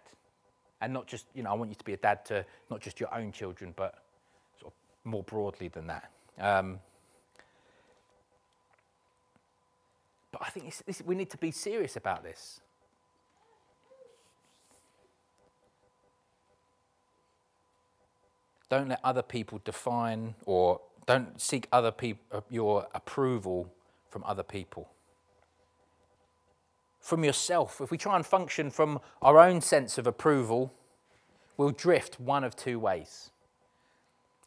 And 0.81 0.93
not 0.93 1.05
just, 1.05 1.25
you 1.35 1.43
know, 1.43 1.51
I 1.51 1.53
want 1.53 1.69
you 1.69 1.75
to 1.75 1.83
be 1.83 1.93
a 1.93 1.97
dad 1.97 2.25
to 2.25 2.45
not 2.71 2.81
just 2.81 2.99
your 2.99 3.13
own 3.13 3.31
children, 3.31 3.73
but 3.75 4.03
sort 4.59 4.73
of 4.73 5.09
more 5.09 5.23
broadly 5.23 5.67
than 5.67 5.87
that. 5.87 6.09
Um, 6.39 6.79
but 10.31 10.41
I 10.41 10.49
think 10.49 10.73
we 11.05 11.15
need 11.15 11.29
to 11.29 11.37
be 11.37 11.51
serious 11.51 11.97
about 11.97 12.23
this. 12.23 12.61
Don't 18.69 18.89
let 18.89 18.99
other 19.03 19.23
people 19.23 19.59
define 19.63 20.35
or 20.45 20.79
don't 21.05 21.41
seek 21.41 21.67
other 21.71 21.91
people 21.91 22.23
uh, 22.31 22.41
your 22.49 22.87
approval 22.93 23.67
from 24.09 24.23
other 24.25 24.43
people. 24.43 24.89
From 26.99 27.23
yourself. 27.23 27.81
If 27.81 27.89
we 27.89 27.97
try 27.97 28.15
and 28.15 28.25
function 28.25 28.69
from 28.69 28.99
our 29.21 29.39
own 29.39 29.61
sense 29.61 29.97
of 29.97 30.05
approval, 30.05 30.71
we'll 31.57 31.71
drift 31.71 32.19
one 32.19 32.43
of 32.43 32.55
two 32.55 32.77
ways. 32.77 33.31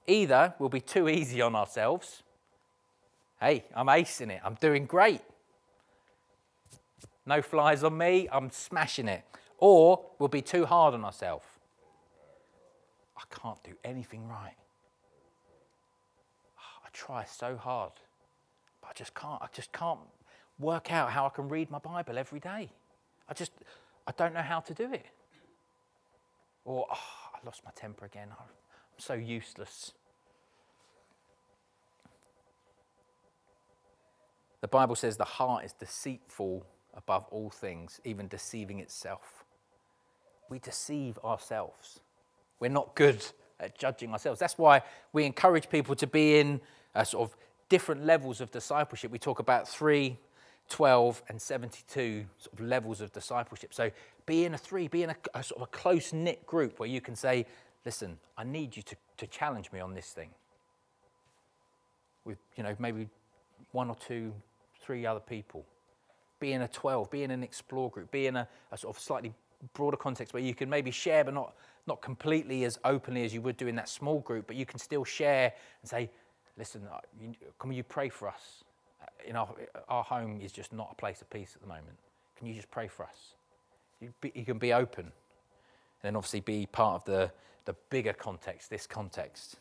Either 0.07 0.55
we'll 0.59 0.69
be 0.69 0.81
too 0.81 1.09
easy 1.09 1.41
on 1.41 1.57
ourselves. 1.57 2.23
Hey, 3.41 3.65
I'm 3.75 3.87
acing 3.87 4.31
it. 4.31 4.41
I'm 4.45 4.55
doing 4.55 4.87
great. 4.87 5.21
No 7.27 7.43
flies 7.43 7.83
on 7.83 7.99
me. 7.99 8.29
I'm 8.31 8.51
smashing 8.51 9.09
it. 9.09 9.25
Or 9.59 10.05
we'll 10.19 10.29
be 10.29 10.43
too 10.43 10.67
hard 10.67 10.95
on 10.95 11.05
ourselves. 11.05 11.47
I 13.23 13.35
can't 13.35 13.63
do 13.63 13.73
anything 13.85 14.27
right. 14.29 14.57
I 16.85 16.89
try 16.93 17.25
so 17.25 17.57
hard, 17.57 17.93
but 18.81 18.89
I 18.89 18.93
just 18.95 19.15
can't. 19.15 19.41
I 19.41 19.47
just 19.53 19.73
can't 19.73 20.01
work 20.59 20.93
out 20.93 21.11
how 21.11 21.27
I 21.27 21.29
can 21.31 21.49
read 21.49 21.71
my 21.71 21.79
Bible 21.79 22.19
every 22.19 22.41
day. 22.41 22.71
I 23.29 23.35
just, 23.35 23.53
I 24.07 24.13
don't 24.17 24.35
know 24.35 24.43
how 24.43 24.61
to 24.61 24.75
do 24.75 24.93
it. 24.93 25.07
Or, 26.65 26.87
oh, 26.91 26.97
I 27.35 27.39
lost 27.45 27.63
my 27.65 27.71
temper 27.75 28.05
again. 28.05 28.29
I'm 28.31 28.47
so 28.99 29.15
useless. 29.15 29.93
The 34.61 34.69
Bible 34.69 34.95
says 34.95 35.17
the 35.17 35.25
heart 35.25 35.65
is 35.65 35.73
deceitful 35.73 36.65
above 36.95 37.27
all 37.31 37.51
things, 37.51 38.01
even 38.05 38.29
deceiving 38.29 38.79
itself. 38.79 39.45
We 40.49 40.59
deceive 40.61 41.19
ourselves. 41.25 42.01
We're 42.63 42.69
not 42.69 42.95
good 42.95 43.27
at 43.59 43.77
judging 43.77 44.13
ourselves. 44.13 44.39
That's 44.39 44.57
why 44.57 44.83
we 45.13 45.25
encourage 45.25 45.69
people 45.69 45.97
to 45.97 46.07
be 46.07 46.39
in 46.39 46.61
a 46.95 47.05
sort 47.05 47.29
of 47.29 47.37
different 47.69 48.07
levels 48.07 48.41
of 48.41 48.53
discipleship. 48.53 49.11
We 49.11 49.19
talk 49.19 49.41
about 49.41 49.69
three, 49.69 50.17
12, 50.69 51.25
and 51.29 51.43
72 51.43 52.25
sort 52.39 52.53
of 52.53 52.65
levels 52.65 53.01
of 53.01 53.13
discipleship. 53.13 53.75
So 53.75 53.91
be 54.27 54.45
in 54.45 54.55
a 54.55 54.59
three, 54.59 54.87
be 54.87 55.03
in 55.03 55.11
a, 55.11 55.17
a 55.35 55.43
sort 55.43 55.61
of 55.61 55.63
a 55.63 55.77
close 55.77 56.13
knit 56.13 56.47
group 56.47 56.79
where 56.79 56.89
you 56.89 57.01
can 57.01 57.17
say, 57.17 57.47
listen, 57.85 58.17
I 58.39 58.45
need 58.45 58.77
you 58.77 58.83
to, 58.85 58.97
to 59.17 59.27
challenge 59.27 59.73
me 59.73 59.81
on 59.81 59.93
this 59.93 60.11
thing. 60.11 60.31
With, 62.25 62.39
you 62.57 62.63
know, 62.63 62.77
maybe 62.79 63.09
one 63.73 63.89
or 63.89 63.97
two 63.97 64.33
three 64.81 65.05
other 65.05 65.19
people. 65.19 65.65
Be 66.39 66.53
in 66.53 66.63
a 66.63 66.69
12, 66.69 67.11
be 67.11 67.25
in 67.25 67.33
an 67.33 67.43
explore 67.43 67.91
group, 67.91 68.13
be 68.13 68.29
in 68.29 68.37
a, 68.37 68.47
a 68.71 68.79
sort 68.79 68.95
of 68.95 69.03
slightly 69.03 69.33
broader 69.75 69.97
context 69.97 70.35
where 70.35 70.43
you 70.43 70.55
can 70.55 70.69
maybe 70.69 70.91
share, 70.91 71.25
but 71.25 71.35
not, 71.35 71.55
not 71.87 72.01
completely 72.03 72.65
as 72.65 72.79
openly 72.85 73.25
as 73.25 73.33
you 73.33 73.41
would 73.43 73.57
do 73.57 73.67
in 73.67 73.77
that 73.77 73.89
small 73.89 74.21
group, 74.21 74.47
but 74.47 74.57
you 74.57 74.67
can 74.67 74.79
still 74.79 75.05
share 75.05 75.53
and 75.83 75.89
say, 75.89 76.11
listen, 76.59 76.83
uh, 76.93 76.99
can 77.59 77.73
you 77.73 77.83
pray 77.83 78.09
for 78.09 78.29
us? 78.29 78.65
Uh, 79.03 79.07
in 79.27 79.37
our, 79.37 79.49
our 79.89 80.05
home 80.05 80.41
is 80.41 80.53
just 80.53 80.73
not 80.73 80.89
a 80.93 80.95
place 80.95 81.21
of 81.21 81.31
peace 81.31 81.53
at 81.55 81.63
the 81.63 81.69
moment. 81.69 81.97
Can 82.37 82.47
you 82.47 82.55
just 82.55 82.71
pray 82.71 82.89
for 82.89 83.05
us? 83.05 83.35
You, 84.01 84.13
be, 84.21 84.33
you 84.35 84.45
can 84.45 84.59
be 84.59 84.73
open 84.73 85.05
and 85.05 85.13
then 86.03 86.17
obviously 86.17 86.41
be 86.41 86.67
part 86.67 86.97
of 86.97 87.05
the, 87.05 87.31
the 87.65 87.75
bigger 87.91 88.13
context, 88.13 88.71
this 88.71 88.87
context. 88.87 89.57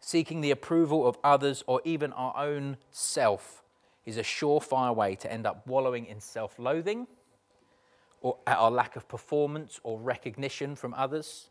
seeking 0.00 0.40
the 0.40 0.50
approval 0.50 1.06
of 1.06 1.16
others 1.22 1.62
or 1.66 1.80
even 1.84 2.12
our 2.14 2.36
own 2.36 2.76
self 2.90 3.62
is 4.06 4.16
a 4.16 4.22
surefire 4.22 4.94
way 4.94 5.14
to 5.16 5.32
end 5.32 5.46
up 5.46 5.66
wallowing 5.66 6.06
in 6.06 6.20
self 6.20 6.58
loathing 6.58 7.06
or 8.20 8.36
at 8.46 8.58
our 8.58 8.70
lack 8.70 8.96
of 8.96 9.08
performance 9.08 9.80
or 9.82 9.98
recognition 9.98 10.76
from 10.76 10.94
others. 10.94 11.50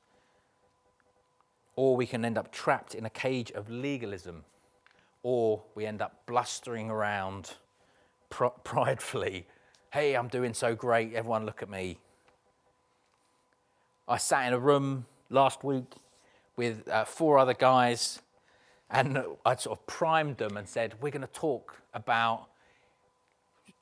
Or 1.75 1.95
we 1.95 2.05
can 2.05 2.25
end 2.25 2.37
up 2.37 2.51
trapped 2.51 2.93
in 2.93 3.05
a 3.05 3.09
cage 3.09 3.51
of 3.51 3.69
legalism, 3.69 4.43
or 5.23 5.63
we 5.75 5.85
end 5.85 6.01
up 6.01 6.25
blustering 6.25 6.89
around 6.89 7.55
pr- 8.29 8.45
pridefully. 8.63 9.47
Hey, 9.91 10.15
I'm 10.15 10.27
doing 10.27 10.53
so 10.53 10.75
great, 10.75 11.13
everyone 11.13 11.45
look 11.45 11.63
at 11.63 11.69
me. 11.69 11.97
I 14.07 14.17
sat 14.17 14.47
in 14.47 14.53
a 14.53 14.59
room 14.59 15.05
last 15.29 15.63
week 15.63 15.93
with 16.55 16.87
uh, 16.89 17.05
four 17.05 17.37
other 17.37 17.53
guys 17.53 18.21
and 18.89 19.23
I 19.45 19.55
sort 19.55 19.79
of 19.79 19.85
primed 19.85 20.37
them 20.37 20.57
and 20.57 20.67
said, 20.67 20.95
We're 20.99 21.11
going 21.11 21.21
to 21.21 21.27
talk 21.27 21.78
about 21.93 22.47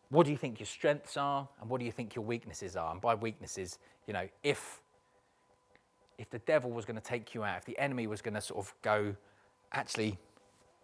what 0.09 0.25
do 0.25 0.31
you 0.31 0.37
think 0.37 0.59
your 0.59 0.67
strengths 0.67 1.17
are 1.17 1.47
and 1.59 1.69
what 1.69 1.79
do 1.79 1.85
you 1.85 1.91
think 1.91 2.15
your 2.15 2.23
weaknesses 2.23 2.75
are? 2.75 2.91
And 2.91 3.01
by 3.01 3.15
weaknesses, 3.15 3.77
you 4.05 4.13
know, 4.13 4.27
if 4.43 4.81
if 6.17 6.29
the 6.29 6.39
devil 6.39 6.71
was 6.71 6.85
going 6.85 6.95
to 6.95 7.03
take 7.03 7.35
you 7.35 7.43
out, 7.43 7.57
if 7.57 7.65
the 7.65 7.77
enemy 7.77 8.07
was 8.07 8.21
going 8.21 8.33
to 8.33 8.41
sort 8.41 8.59
of 8.59 8.73
go, 8.81 9.15
actually, 9.71 10.17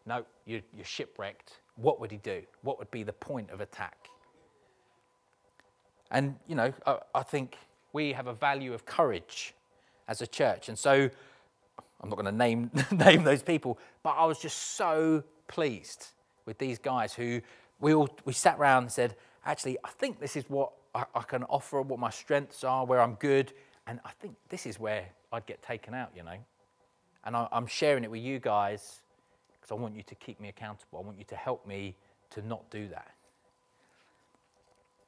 no, 0.06 0.26
you're, 0.46 0.62
you're 0.76 0.86
shipwrecked, 0.86 1.60
what 1.76 2.00
would 2.00 2.12
he 2.12 2.18
do? 2.18 2.44
What 2.62 2.78
would 2.78 2.92
be 2.92 3.04
the 3.04 3.14
point 3.14 3.50
of 3.50 3.60
attack? 3.60 4.10
And, 6.12 6.36
you 6.48 6.54
know, 6.54 6.72
I, 6.86 7.00
I 7.16 7.24
think 7.24 7.58
we 7.94 8.14
have 8.14 8.28
a 8.28 8.34
value 8.34 8.74
of 8.74 8.86
courage 8.86 9.56
as 10.08 10.22
a 10.22 10.28
church. 10.28 10.70
And 10.70 10.78
so 10.78 11.10
I'm 12.02 12.10
not 12.10 12.16
going 12.16 12.26
to 12.26 12.32
name, 12.32 12.70
name 12.92 13.24
those 13.24 13.42
people, 13.42 13.80
but 14.04 14.12
I 14.12 14.26
was 14.26 14.40
just 14.40 14.76
so 14.76 15.24
pleased 15.48 16.08
with 16.46 16.58
these 16.58 16.80
guys 16.80 17.14
who 17.14 17.42
we 17.80 17.94
all 17.94 18.10
we 18.26 18.34
sat 18.34 18.58
around 18.60 18.84
and 18.84 18.92
said, 18.92 19.16
actually, 19.46 19.78
I 19.84 19.90
think 19.90 20.20
this 20.20 20.36
is 20.36 20.46
what 20.50 20.72
I, 20.96 21.06
I 21.16 21.22
can 21.24 21.44
offer, 21.44 21.82
what 21.82 22.00
my 22.00 22.10
strengths 22.10 22.64
are, 22.64 22.86
where 22.86 23.02
I'm 23.02 23.16
good, 23.16 23.54
and 23.88 24.00
I 24.06 24.12
think 24.12 24.36
this 24.50 24.66
is 24.66 24.80
where 24.80 25.06
I'd 25.32 25.46
get 25.46 25.62
taken 25.62 25.94
out, 25.94 26.12
you 26.16 26.24
know. 26.24 26.38
And 27.26 27.36
I, 27.36 27.48
I'm 27.52 27.68
sharing 27.68 28.04
it 28.04 28.12
with 28.12 28.22
you 28.22 28.40
guys 28.40 29.02
because 29.54 29.72
I 29.72 29.76
want 29.76 29.96
you 29.96 30.04
to 30.04 30.16
keep 30.16 30.40
me 30.40 30.50
accountable. 30.50 31.00
I 31.00 31.02
want 31.02 31.18
you 31.18 31.26
to 31.26 31.36
help 31.36 31.66
me 31.66 31.96
to 32.32 32.46
not 32.46 32.70
do 32.70 32.88
that. 32.90 33.12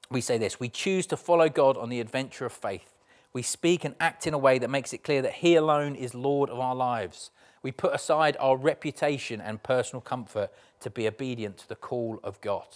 We 0.10 0.21
say 0.21 0.38
this 0.38 0.60
we 0.60 0.69
choose 0.69 1.06
to 1.08 1.17
follow 1.17 1.50
God 1.50 1.78
on 1.78 1.89
the 1.89 2.00
adventure 2.00 2.45
of 2.45 2.54
faith 2.54 2.95
we 3.36 3.41
speak 3.41 3.84
and 3.84 3.95
act 4.00 4.26
in 4.26 4.34
a 4.34 4.38
way 4.38 4.60
that 4.60 4.69
makes 4.69 4.93
it 4.93 5.04
clear 5.04 5.21
that 5.21 5.34
He 5.34 5.56
alone 5.56 5.93
is 5.95 6.15
Lord 6.15 6.50
of 6.50 6.58
our 6.58 6.74
lives. 6.74 7.32
We 7.65 7.71
put 7.71 7.95
aside 7.95 8.38
our 8.39 8.56
reputation 8.58 9.41
and 9.41 9.63
personal 9.63 9.99
comfort 9.99 10.51
to 10.82 10.91
be 10.91 11.08
obedient 11.08 11.58
to 11.58 11.67
the 11.67 11.75
call 11.75 12.19
of 12.23 12.39
God. 12.39 12.67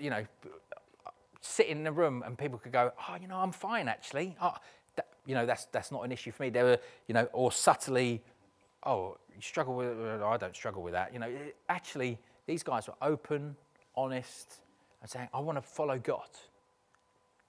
You 0.00 0.08
know, 0.08 0.24
sitting 1.42 1.80
in 1.80 1.86
a 1.86 1.92
room 1.92 2.22
and 2.24 2.38
people 2.38 2.58
could 2.58 2.72
go, 2.72 2.92
oh, 3.06 3.16
you 3.20 3.28
know, 3.28 3.36
I'm 3.36 3.52
fine 3.52 3.88
actually. 3.88 4.38
Oh, 4.40 4.54
that, 4.96 5.08
you 5.26 5.34
know, 5.34 5.44
that's, 5.44 5.66
that's 5.66 5.92
not 5.92 6.02
an 6.02 6.12
issue 6.12 6.32
for 6.32 6.44
me. 6.44 6.48
They 6.48 6.62
were, 6.62 6.78
you 7.08 7.12
know, 7.12 7.28
or 7.34 7.52
subtly, 7.52 8.22
oh, 8.86 9.18
you 9.36 9.42
struggle 9.42 9.74
with, 9.74 10.00
I 10.22 10.38
don't 10.38 10.56
struggle 10.56 10.82
with 10.82 10.94
that. 10.94 11.12
You 11.12 11.18
know, 11.18 11.30
actually, 11.68 12.18
these 12.46 12.62
guys 12.62 12.88
were 12.88 12.96
open, 13.02 13.54
honest, 13.94 14.62
and 15.02 15.10
saying, 15.10 15.28
I 15.34 15.40
want 15.40 15.58
to 15.58 15.62
follow 15.62 15.98
God 15.98 16.30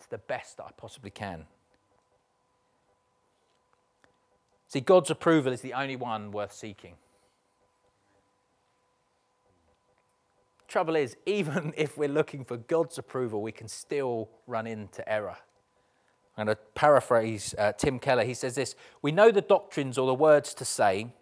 to 0.02 0.10
the 0.10 0.18
best 0.18 0.58
that 0.58 0.66
I 0.66 0.72
possibly 0.76 1.12
can. 1.12 1.46
See, 4.70 4.80
God's 4.80 5.10
approval 5.10 5.52
is 5.52 5.60
the 5.60 5.74
only 5.74 5.98
one 5.98 6.32
worth 6.32 6.54
seeking. 6.54 6.96
Trouble 10.68 10.96
is, 10.96 11.18
even 11.26 11.74
if 11.76 11.98
we're 11.98 12.08
looking 12.08 12.46
for 12.46 12.56
God's 12.56 12.98
approval, 12.98 13.42
we 13.42 13.52
can 13.52 13.68
still 13.68 14.30
run 14.48 14.66
into 14.66 15.08
error. 15.12 15.36
I'm 16.38 16.46
going 16.46 16.56
to 16.56 16.62
paraphrase 16.74 17.54
uh, 17.58 17.74
Tim 17.74 18.00
Keller. 18.00 18.24
He 18.24 18.34
says 18.34 18.56
this 18.56 18.76
We 19.02 19.12
know 19.12 19.30
the 19.30 19.42
doctrines 19.42 19.98
or 19.98 20.08
the 20.08 20.14
words 20.14 20.54
to 20.54 20.64
say 20.64 21.14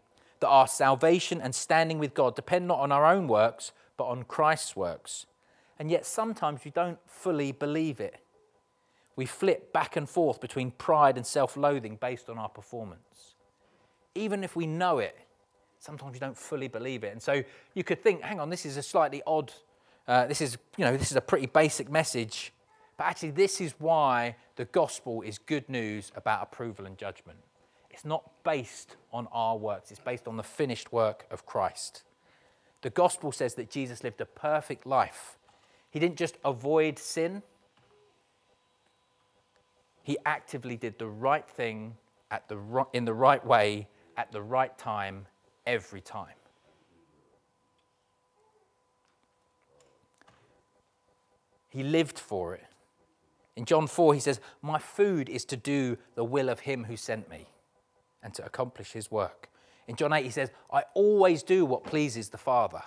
that 0.41 0.47
our 0.47 0.67
salvation 0.67 1.41
and 1.41 1.55
standing 1.55 1.97
with 1.97 2.13
God 2.13 2.35
depend 2.35 2.67
not 2.67 2.79
on 2.79 2.91
our 2.91 3.05
own 3.05 3.27
works, 3.27 3.71
but 3.95 4.05
on 4.05 4.23
Christ's 4.23 4.75
works. 4.75 5.25
And 5.79 5.89
yet 5.89 6.05
sometimes 6.05 6.63
we 6.63 6.69
don't 6.69 6.99
fully 7.07 7.51
believe 7.51 7.99
it 7.99 8.21
we 9.17 9.25
flip 9.25 9.73
back 9.73 9.97
and 9.97 10.07
forth 10.07 10.39
between 10.39 10.71
pride 10.71 11.17
and 11.17 11.25
self 11.25 11.57
loathing 11.57 11.97
based 11.99 12.29
on 12.29 12.37
our 12.37 12.47
performance. 12.47 13.35
Even 14.17 14.43
if 14.43 14.55
we 14.55 14.67
know 14.67 14.99
it, 14.99 15.17
sometimes 15.79 16.13
we 16.13 16.19
don't 16.19 16.37
fully 16.37 16.67
believe 16.67 17.03
it. 17.03 17.11
And 17.13 17.21
so 17.21 17.43
you 17.73 17.83
could 17.83 18.01
think, 18.01 18.21
hang 18.21 18.39
on, 18.39 18.49
this 18.49 18.65
is 18.65 18.77
a 18.77 18.83
slightly 18.83 19.21
odd, 19.25 19.53
uh, 20.07 20.25
this 20.25 20.41
is, 20.41 20.57
you 20.77 20.85
know, 20.85 20.97
this 20.97 21.11
is 21.11 21.17
a 21.17 21.21
pretty 21.21 21.45
basic 21.45 21.89
message. 21.89 22.51
But 22.97 23.05
actually, 23.05 23.31
this 23.31 23.61
is 23.61 23.75
why 23.77 24.35
the 24.55 24.65
gospel 24.65 25.21
is 25.21 25.37
good 25.37 25.69
news 25.69 26.11
about 26.15 26.41
approval 26.41 26.85
and 26.85 26.97
judgment. 26.97 27.37
It's 27.91 28.05
not 28.05 28.43
based 28.43 28.95
on 29.13 29.27
our 29.31 29.57
works, 29.57 29.91
it's 29.91 29.99
based 29.99 30.27
on 30.27 30.37
the 30.37 30.43
finished 30.43 30.91
work 30.91 31.25
of 31.31 31.45
Christ. 31.45 32.03
The 32.81 32.89
gospel 32.89 33.31
says 33.31 33.55
that 33.55 33.69
Jesus 33.69 34.03
lived 34.03 34.21
a 34.21 34.25
perfect 34.25 34.85
life. 34.85 35.37
He 35.89 35.99
didn't 35.99 36.17
just 36.17 36.37
avoid 36.43 36.99
sin, 36.99 37.43
he 40.03 40.17
actively 40.25 40.77
did 40.77 40.99
the 40.99 41.07
right 41.07 41.45
thing 41.49 41.95
at 42.31 42.47
the, 42.47 42.85
in 42.93 43.03
the 43.03 43.13
right 43.13 43.45
way 43.45 43.89
at 44.17 44.31
the 44.31 44.41
right 44.41 44.77
time 44.77 45.27
every 45.65 46.01
time. 46.01 46.33
He 51.69 51.83
lived 51.83 52.17
for 52.17 52.55
it. 52.55 52.65
In 53.55 53.65
John 53.65 53.87
4, 53.87 54.13
he 54.13 54.19
says, 54.19 54.39
My 54.61 54.79
food 54.79 55.29
is 55.29 55.45
to 55.45 55.55
do 55.55 55.97
the 56.15 56.23
will 56.23 56.49
of 56.49 56.61
him 56.61 56.85
who 56.85 56.97
sent 56.97 57.29
me 57.29 57.47
and 58.23 58.33
to 58.33 58.45
accomplish 58.45 58.91
his 58.91 59.11
work. 59.11 59.49
In 59.87 59.95
John 59.95 60.11
8, 60.11 60.23
he 60.23 60.31
says, 60.31 60.51
I 60.71 60.83
always 60.93 61.43
do 61.43 61.65
what 61.65 61.83
pleases 61.83 62.29
the 62.29 62.37
Father. 62.37 62.81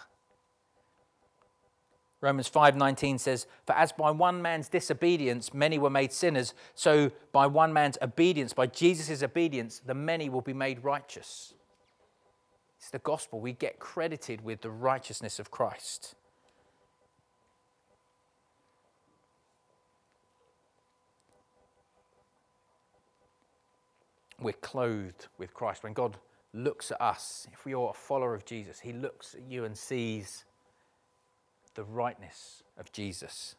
Romans 2.21 2.49
5:19 2.49 3.19
says, 3.19 3.47
"For 3.65 3.73
as 3.73 3.93
by 3.93 4.11
one 4.11 4.43
man's 4.43 4.69
disobedience 4.69 5.55
many 5.55 5.79
were 5.79 5.91
made 5.91 6.13
sinners, 6.13 6.53
so 6.75 7.11
by 7.33 7.47
one 7.47 7.73
man's 7.73 7.97
obedience, 8.03 8.53
by 8.53 8.67
Jesus' 8.67 9.23
obedience, 9.23 9.81
the 9.81 9.95
many 9.95 10.29
will 10.29 10.43
be 10.43 10.53
made 10.53 10.85
righteous." 10.85 11.55
It's 12.77 12.91
the 12.91 12.99
gospel. 12.99 13.41
We 13.41 13.53
get 13.53 13.79
credited 13.79 14.43
with 14.43 14.61
the 14.61 14.71
righteousness 14.71 15.39
of 15.39 15.51
Christ. 15.51 16.15
We're 24.39 24.53
clothed 24.53 25.29
with 25.37 25.53
Christ. 25.53 25.83
When 25.83 25.93
God 25.93 26.19
looks 26.55 26.91
at 26.91 27.01
us, 27.01 27.47
if 27.53 27.67
we 27.67 27.75
are 27.75 27.91
a 27.91 27.95
follower 27.95 28.35
of 28.35 28.47
Jesus, 28.47 28.81
he 28.81 28.93
looks 28.93 29.35
at 29.35 29.43
you 29.43 29.65
and 29.65 29.77
sees 29.77 30.47
the 31.75 31.85
rightness 31.85 32.63
of 32.79 32.93
Jesus. 32.93 33.55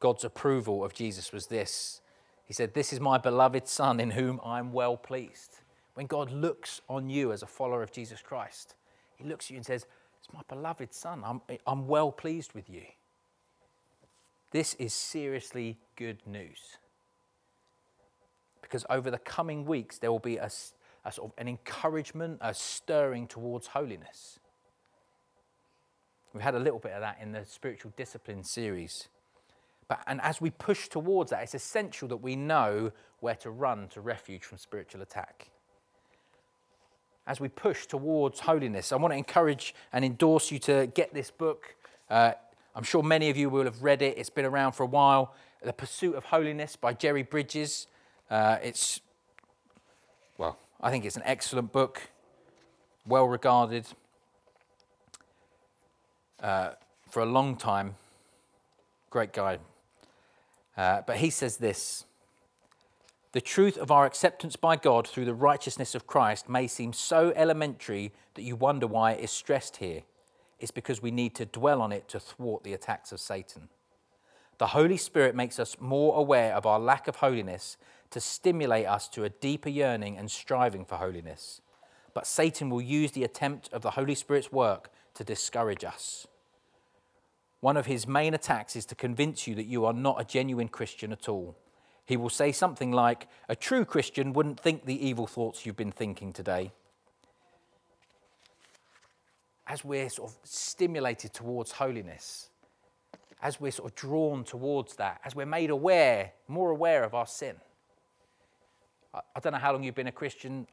God's 0.00 0.24
approval 0.24 0.84
of 0.84 0.94
Jesus 0.94 1.32
was 1.32 1.46
this 1.46 2.00
He 2.44 2.52
said, 2.52 2.74
This 2.74 2.92
is 2.92 3.00
my 3.00 3.18
beloved 3.18 3.66
Son 3.66 4.00
in 4.00 4.10
whom 4.10 4.40
I'm 4.44 4.72
well 4.72 4.96
pleased. 4.96 5.60
When 5.94 6.06
God 6.06 6.30
looks 6.30 6.82
on 6.88 7.08
you 7.08 7.32
as 7.32 7.42
a 7.42 7.46
follower 7.46 7.82
of 7.82 7.92
Jesus 7.92 8.20
Christ, 8.20 8.74
He 9.16 9.24
looks 9.24 9.46
at 9.46 9.50
you 9.52 9.56
and 9.56 9.66
says, 9.66 9.86
It's 10.18 10.32
my 10.32 10.42
beloved 10.48 10.92
Son. 10.92 11.22
I'm, 11.24 11.40
I'm 11.66 11.86
well 11.86 12.12
pleased 12.12 12.52
with 12.52 12.68
you. 12.68 12.82
This 14.50 14.74
is 14.74 14.92
seriously 14.92 15.78
good 15.96 16.18
news. 16.26 16.78
Because 18.62 18.84
over 18.90 19.10
the 19.10 19.18
coming 19.18 19.64
weeks, 19.64 19.98
there 19.98 20.10
will 20.10 20.18
be 20.18 20.36
a, 20.36 20.50
a 21.04 21.12
sort 21.12 21.30
of 21.30 21.38
an 21.38 21.48
encouragement, 21.48 22.38
a 22.40 22.52
stirring 22.52 23.26
towards 23.26 23.68
holiness. 23.68 24.38
We've 26.36 26.42
had 26.42 26.54
a 26.54 26.58
little 26.58 26.78
bit 26.78 26.92
of 26.92 27.00
that 27.00 27.16
in 27.22 27.32
the 27.32 27.46
spiritual 27.46 27.94
discipline 27.96 28.44
series. 28.44 29.08
But, 29.88 30.00
and 30.06 30.20
as 30.20 30.38
we 30.38 30.50
push 30.50 30.88
towards 30.88 31.30
that, 31.30 31.42
it's 31.42 31.54
essential 31.54 32.08
that 32.08 32.18
we 32.18 32.36
know 32.36 32.92
where 33.20 33.36
to 33.36 33.50
run 33.50 33.88
to 33.94 34.02
refuge 34.02 34.44
from 34.44 34.58
spiritual 34.58 35.00
attack. 35.00 35.48
As 37.26 37.40
we 37.40 37.48
push 37.48 37.86
towards 37.86 38.40
holiness, 38.40 38.92
I 38.92 38.96
want 38.96 39.14
to 39.14 39.16
encourage 39.16 39.74
and 39.94 40.04
endorse 40.04 40.50
you 40.50 40.58
to 40.58 40.88
get 40.88 41.14
this 41.14 41.30
book. 41.30 41.74
Uh, 42.10 42.32
I'm 42.74 42.84
sure 42.84 43.02
many 43.02 43.30
of 43.30 43.38
you 43.38 43.48
will 43.48 43.64
have 43.64 43.82
read 43.82 44.02
it, 44.02 44.18
it's 44.18 44.28
been 44.28 44.44
around 44.44 44.72
for 44.72 44.82
a 44.82 44.86
while. 44.86 45.34
The 45.62 45.72
Pursuit 45.72 46.16
of 46.16 46.24
Holiness 46.24 46.76
by 46.76 46.92
Jerry 46.92 47.22
Bridges. 47.22 47.86
Uh, 48.28 48.58
it's, 48.62 49.00
well, 50.36 50.58
I 50.82 50.90
think 50.90 51.06
it's 51.06 51.16
an 51.16 51.22
excellent 51.24 51.72
book, 51.72 52.02
well 53.06 53.26
regarded 53.26 53.86
uh, 56.42 56.70
for 57.08 57.22
a 57.22 57.26
long 57.26 57.56
time. 57.56 57.94
Great 59.10 59.32
guy. 59.32 59.58
Uh, 60.76 61.02
but 61.06 61.16
he 61.18 61.30
says 61.30 61.56
this 61.56 62.04
The 63.32 63.40
truth 63.40 63.78
of 63.78 63.90
our 63.90 64.06
acceptance 64.06 64.56
by 64.56 64.76
God 64.76 65.08
through 65.08 65.24
the 65.24 65.34
righteousness 65.34 65.94
of 65.94 66.06
Christ 66.06 66.48
may 66.48 66.66
seem 66.66 66.92
so 66.92 67.32
elementary 67.34 68.12
that 68.34 68.42
you 68.42 68.56
wonder 68.56 68.86
why 68.86 69.12
it 69.12 69.24
is 69.24 69.30
stressed 69.30 69.78
here. 69.78 70.02
It's 70.58 70.70
because 70.70 71.02
we 71.02 71.10
need 71.10 71.34
to 71.34 71.44
dwell 71.44 71.82
on 71.82 71.92
it 71.92 72.08
to 72.08 72.20
thwart 72.20 72.64
the 72.64 72.72
attacks 72.72 73.12
of 73.12 73.20
Satan. 73.20 73.68
The 74.58 74.68
Holy 74.68 74.96
Spirit 74.96 75.34
makes 75.34 75.58
us 75.58 75.76
more 75.80 76.18
aware 76.18 76.54
of 76.54 76.64
our 76.64 76.80
lack 76.80 77.08
of 77.08 77.16
holiness 77.16 77.76
to 78.10 78.20
stimulate 78.20 78.86
us 78.86 79.08
to 79.08 79.24
a 79.24 79.28
deeper 79.28 79.68
yearning 79.68 80.16
and 80.16 80.30
striving 80.30 80.84
for 80.86 80.96
holiness. 80.96 81.60
But 82.14 82.26
Satan 82.26 82.70
will 82.70 82.80
use 82.80 83.12
the 83.12 83.24
attempt 83.24 83.70
of 83.72 83.82
the 83.82 83.90
Holy 83.92 84.14
Spirit's 84.14 84.50
work 84.50 84.90
to 85.16 85.24
discourage 85.24 85.84
us. 85.84 86.26
One 87.60 87.76
of 87.76 87.86
his 87.86 88.06
main 88.06 88.34
attacks 88.34 88.76
is 88.76 88.86
to 88.86 88.94
convince 88.94 89.46
you 89.46 89.54
that 89.56 89.66
you 89.66 89.84
are 89.84 89.92
not 89.92 90.20
a 90.20 90.24
genuine 90.24 90.68
Christian 90.68 91.12
at 91.12 91.28
all. 91.28 91.56
He 92.04 92.16
will 92.16 92.30
say 92.30 92.52
something 92.52 92.92
like, 92.92 93.26
A 93.48 93.56
true 93.56 93.84
Christian 93.84 94.32
wouldn't 94.32 94.60
think 94.60 94.84
the 94.84 95.06
evil 95.06 95.26
thoughts 95.26 95.66
you've 95.66 95.76
been 95.76 95.92
thinking 95.92 96.32
today. 96.32 96.72
As 99.66 99.84
we're 99.84 100.08
sort 100.08 100.30
of 100.30 100.36
stimulated 100.44 101.32
towards 101.32 101.72
holiness, 101.72 102.50
as 103.42 103.60
we're 103.60 103.72
sort 103.72 103.90
of 103.90 103.96
drawn 103.96 104.44
towards 104.44 104.94
that, 104.96 105.20
as 105.24 105.34
we're 105.34 105.46
made 105.46 105.70
aware, 105.70 106.32
more 106.46 106.70
aware 106.70 107.02
of 107.02 107.14
our 107.14 107.26
sin. 107.26 107.56
I, 109.12 109.40
don't 109.40 109.52
know 109.52 109.58
how 109.58 109.72
long 109.72 109.82
you've 109.82 109.94
been 109.94 110.06
a 110.06 110.12
Christian. 110.12 110.66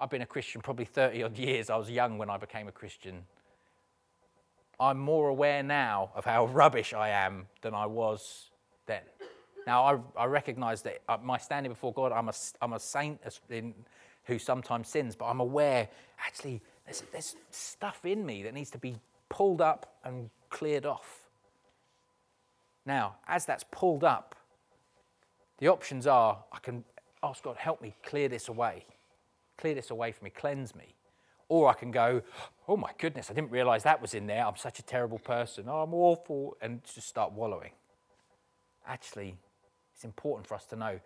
I've 0.00 0.10
been 0.10 0.22
a 0.22 0.26
Christian 0.26 0.60
probably 0.60 0.84
30 0.84 1.22
odd 1.24 1.36
years. 1.36 1.68
I 1.68 1.76
was 1.76 1.90
young 1.90 2.16
when 2.16 2.30
I 2.30 2.38
became 2.38 2.68
a 2.68 2.72
Christian. 2.72 3.24
I'm 4.82 4.98
more 4.98 5.28
aware 5.28 5.62
now 5.62 6.10
of 6.16 6.24
how 6.24 6.46
rubbish 6.60 6.92
I 6.92 7.10
am 7.10 7.46
than 7.62 7.72
I 7.72 7.86
was 7.86 8.50
then. 8.86 9.02
Now, 9.64 9.84
I, 9.84 10.22
I 10.22 10.24
recognize 10.24 10.82
that 10.82 10.98
uh, 11.08 11.18
my 11.22 11.38
standing 11.38 11.70
before 11.70 11.92
God, 11.92 12.10
I'm 12.10 12.28
a, 12.28 12.32
I'm 12.60 12.72
a 12.72 12.80
saint 12.80 13.20
in, 13.48 13.74
who 14.24 14.40
sometimes 14.40 14.88
sins, 14.88 15.14
but 15.14 15.26
I'm 15.26 15.38
aware 15.38 15.88
actually 16.26 16.60
there's, 16.84 17.02
there's 17.12 17.36
stuff 17.50 18.04
in 18.04 18.26
me 18.26 18.42
that 18.42 18.54
needs 18.54 18.70
to 18.70 18.78
be 18.78 18.96
pulled 19.28 19.60
up 19.60 19.94
and 20.04 20.30
cleared 20.50 20.84
off. 20.84 21.20
Now, 22.84 23.16
as 23.28 23.46
that's 23.46 23.64
pulled 23.70 24.02
up, 24.02 24.34
the 25.58 25.68
options 25.68 26.08
are 26.08 26.42
I 26.52 26.58
can 26.58 26.82
ask 27.22 27.44
God, 27.44 27.56
help 27.56 27.80
me 27.80 27.94
clear 28.02 28.28
this 28.28 28.48
away, 28.48 28.84
clear 29.58 29.74
this 29.74 29.90
away 29.90 30.10
from 30.10 30.24
me, 30.24 30.30
cleanse 30.30 30.74
me. 30.74 30.96
Or 31.52 31.68
I 31.68 31.74
can 31.74 31.90
go, 31.90 32.22
oh 32.66 32.78
my 32.78 32.92
goodness, 32.96 33.30
I 33.30 33.34
didn't 33.34 33.50
realize 33.50 33.82
that 33.82 34.00
was 34.00 34.14
in 34.14 34.26
there. 34.26 34.46
I'm 34.46 34.56
such 34.56 34.78
a 34.78 34.82
terrible 34.82 35.18
person. 35.18 35.66
Oh, 35.68 35.82
I'm 35.82 35.92
awful. 35.92 36.56
And 36.62 36.82
just 36.82 37.06
start 37.06 37.32
wallowing. 37.32 37.72
Actually, 38.86 39.36
it's 39.94 40.02
important 40.02 40.46
for 40.46 40.54
us 40.54 40.64
to 40.64 40.76
know 40.76 40.98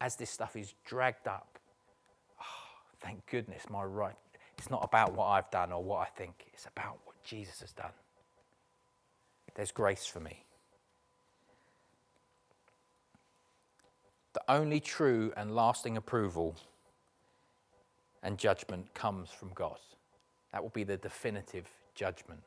as 0.00 0.16
this 0.16 0.30
stuff 0.30 0.56
is 0.56 0.72
dragged 0.86 1.28
up, 1.28 1.58
oh, 2.40 2.44
thank 3.00 3.26
goodness 3.26 3.64
my 3.68 3.84
right. 3.84 4.14
It's 4.56 4.70
not 4.70 4.82
about 4.82 5.12
what 5.12 5.26
I've 5.26 5.50
done 5.50 5.70
or 5.70 5.84
what 5.84 5.98
I 5.98 6.06
think, 6.16 6.46
it's 6.54 6.64
about 6.64 7.00
what 7.04 7.22
Jesus 7.22 7.60
has 7.60 7.72
done. 7.72 7.92
There's 9.54 9.70
grace 9.70 10.06
for 10.06 10.20
me. 10.20 10.46
The 14.32 14.40
only 14.48 14.80
true 14.80 15.30
and 15.36 15.54
lasting 15.54 15.98
approval 15.98 16.56
and 18.22 18.38
judgment 18.38 18.92
comes 18.94 19.30
from 19.30 19.50
God. 19.54 19.78
That 20.52 20.62
will 20.62 20.70
be 20.70 20.84
the 20.84 20.96
definitive 20.96 21.68
judgment. 21.94 22.40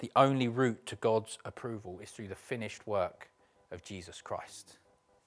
The 0.00 0.12
only 0.16 0.48
route 0.48 0.84
to 0.86 0.96
God's 0.96 1.38
approval 1.44 1.98
is 2.02 2.10
through 2.10 2.28
the 2.28 2.34
finished 2.34 2.86
work 2.86 3.30
of 3.70 3.82
Jesus 3.82 4.20
Christ, 4.20 4.76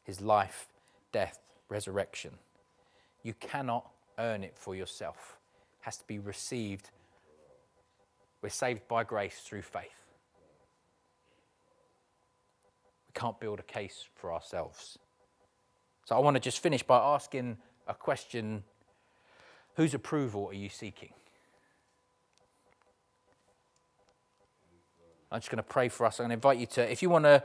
his 0.04 0.22
life, 0.22 0.68
death, 1.12 1.40
resurrection. 1.70 2.32
You 3.24 3.34
cannot 3.40 3.90
earn 4.20 4.44
it 4.44 4.56
for 4.56 4.76
yourself. 4.76 5.38
It 5.82 5.86
has 5.86 5.98
to 5.98 6.06
be 6.06 6.20
received. 6.20 6.92
We're 8.42 8.50
saved 8.50 8.88
by 8.88 9.04
grace 9.04 9.40
through 9.44 9.64
faith. 9.64 10.06
We 13.08 13.20
can't 13.20 13.40
build 13.40 13.60
a 13.60 13.64
case 13.64 14.06
for 14.16 14.32
ourselves. 14.32 15.00
So 16.06 16.16
I 16.16 16.20
want 16.20 16.36
to 16.36 16.40
just 16.40 16.60
finish 16.60 16.84
by 16.84 17.00
asking 17.00 17.58
a 17.88 17.94
question 17.94 18.64
whose 19.76 19.94
approval 19.94 20.48
are 20.48 20.54
you 20.54 20.70
seeking? 20.70 21.14
I'm 25.32 25.40
just 25.40 25.50
going 25.50 25.58
to 25.58 25.64
pray 25.64 25.90
for 25.90 26.06
us. 26.06 26.20
I'm 26.20 26.24
going 26.24 26.30
to 26.30 26.34
invite 26.36 26.58
you 26.58 26.66
to, 26.68 26.92
if 26.92 27.02
you 27.02 27.10
want 27.10 27.26
to, 27.26 27.44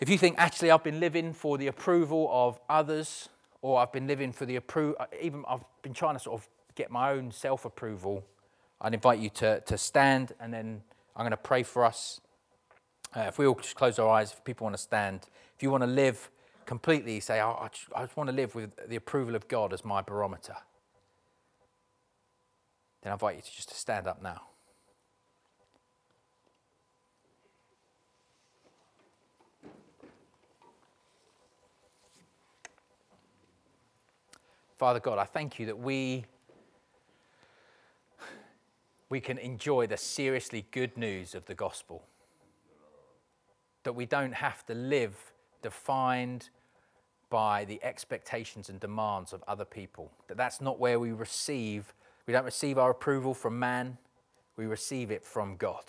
if 0.00 0.08
you 0.08 0.18
think, 0.18 0.36
actually, 0.38 0.70
I've 0.70 0.82
been 0.82 1.00
living 1.00 1.32
for 1.32 1.56
the 1.56 1.68
approval 1.68 2.28
of 2.30 2.58
others, 2.68 3.28
or 3.62 3.80
I've 3.80 3.92
been 3.92 4.06
living 4.06 4.32
for 4.32 4.46
the 4.46 4.56
approval, 4.56 4.96
uh, 5.00 5.06
even 5.20 5.44
I've 5.48 5.64
been 5.82 5.94
trying 5.94 6.14
to 6.14 6.20
sort 6.20 6.40
of 6.40 6.48
get 6.74 6.90
my 6.90 7.10
own 7.10 7.30
self 7.30 7.64
approval, 7.64 8.24
I'd 8.80 8.94
invite 8.94 9.18
you 9.18 9.30
to, 9.30 9.60
to 9.60 9.78
stand 9.78 10.32
and 10.40 10.52
then 10.52 10.82
I'm 11.16 11.22
going 11.22 11.30
to 11.30 11.36
pray 11.36 11.64
for 11.64 11.84
us. 11.84 12.20
Uh, 13.16 13.22
if 13.22 13.38
we 13.38 13.46
all 13.46 13.56
just 13.56 13.74
close 13.74 13.98
our 13.98 14.08
eyes, 14.08 14.32
if 14.32 14.44
people 14.44 14.64
want 14.64 14.76
to 14.76 14.82
stand, 14.82 15.22
if 15.56 15.62
you 15.62 15.70
want 15.70 15.82
to 15.82 15.88
live 15.88 16.30
completely 16.68 17.18
say, 17.18 17.40
I, 17.40 17.68
just, 17.72 17.86
I 17.96 18.02
just 18.02 18.14
want 18.14 18.28
to 18.28 18.36
live 18.36 18.54
with 18.54 18.72
the 18.90 18.96
approval 18.96 19.34
of 19.34 19.48
God 19.48 19.72
as 19.72 19.86
my 19.86 20.02
barometer, 20.02 20.54
then 23.00 23.10
I 23.10 23.14
invite 23.14 23.36
you 23.36 23.42
to 23.42 23.50
just 23.50 23.70
to 23.70 23.74
stand 23.74 24.06
up 24.06 24.22
now. 24.22 24.42
Father 34.76 35.00
God, 35.00 35.18
I 35.18 35.24
thank 35.24 35.58
you 35.58 35.64
that 35.64 35.78
we, 35.78 36.26
we 39.08 39.20
can 39.20 39.38
enjoy 39.38 39.86
the 39.86 39.96
seriously 39.96 40.66
good 40.70 40.98
news 40.98 41.34
of 41.34 41.46
the 41.46 41.54
gospel. 41.54 42.04
That 43.84 43.94
we 43.94 44.04
don't 44.04 44.34
have 44.34 44.66
to 44.66 44.74
live 44.74 45.16
defined 45.62 46.50
by 47.30 47.64
the 47.64 47.82
expectations 47.82 48.68
and 48.68 48.80
demands 48.80 49.32
of 49.32 49.44
other 49.46 49.64
people. 49.64 50.10
That 50.28 50.36
that's 50.36 50.60
not 50.60 50.78
where 50.78 50.98
we 50.98 51.12
receive, 51.12 51.94
we 52.26 52.32
don't 52.32 52.44
receive 52.44 52.78
our 52.78 52.90
approval 52.90 53.34
from 53.34 53.58
man, 53.58 53.98
we 54.56 54.66
receive 54.66 55.10
it 55.10 55.24
from 55.24 55.56
God. 55.56 55.84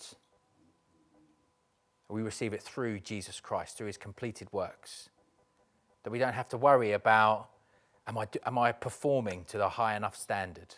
We 2.08 2.22
receive 2.22 2.52
it 2.52 2.62
through 2.62 3.00
Jesus 3.00 3.40
Christ, 3.40 3.78
through 3.78 3.86
his 3.86 3.96
completed 3.96 4.48
works. 4.52 5.10
That 6.02 6.10
we 6.10 6.18
don't 6.18 6.32
have 6.32 6.48
to 6.48 6.56
worry 6.56 6.92
about 6.92 7.48
am 8.06 8.18
I, 8.18 8.26
am 8.44 8.58
I 8.58 8.72
performing 8.72 9.44
to 9.46 9.58
the 9.58 9.68
high 9.68 9.96
enough 9.96 10.16
standard? 10.16 10.74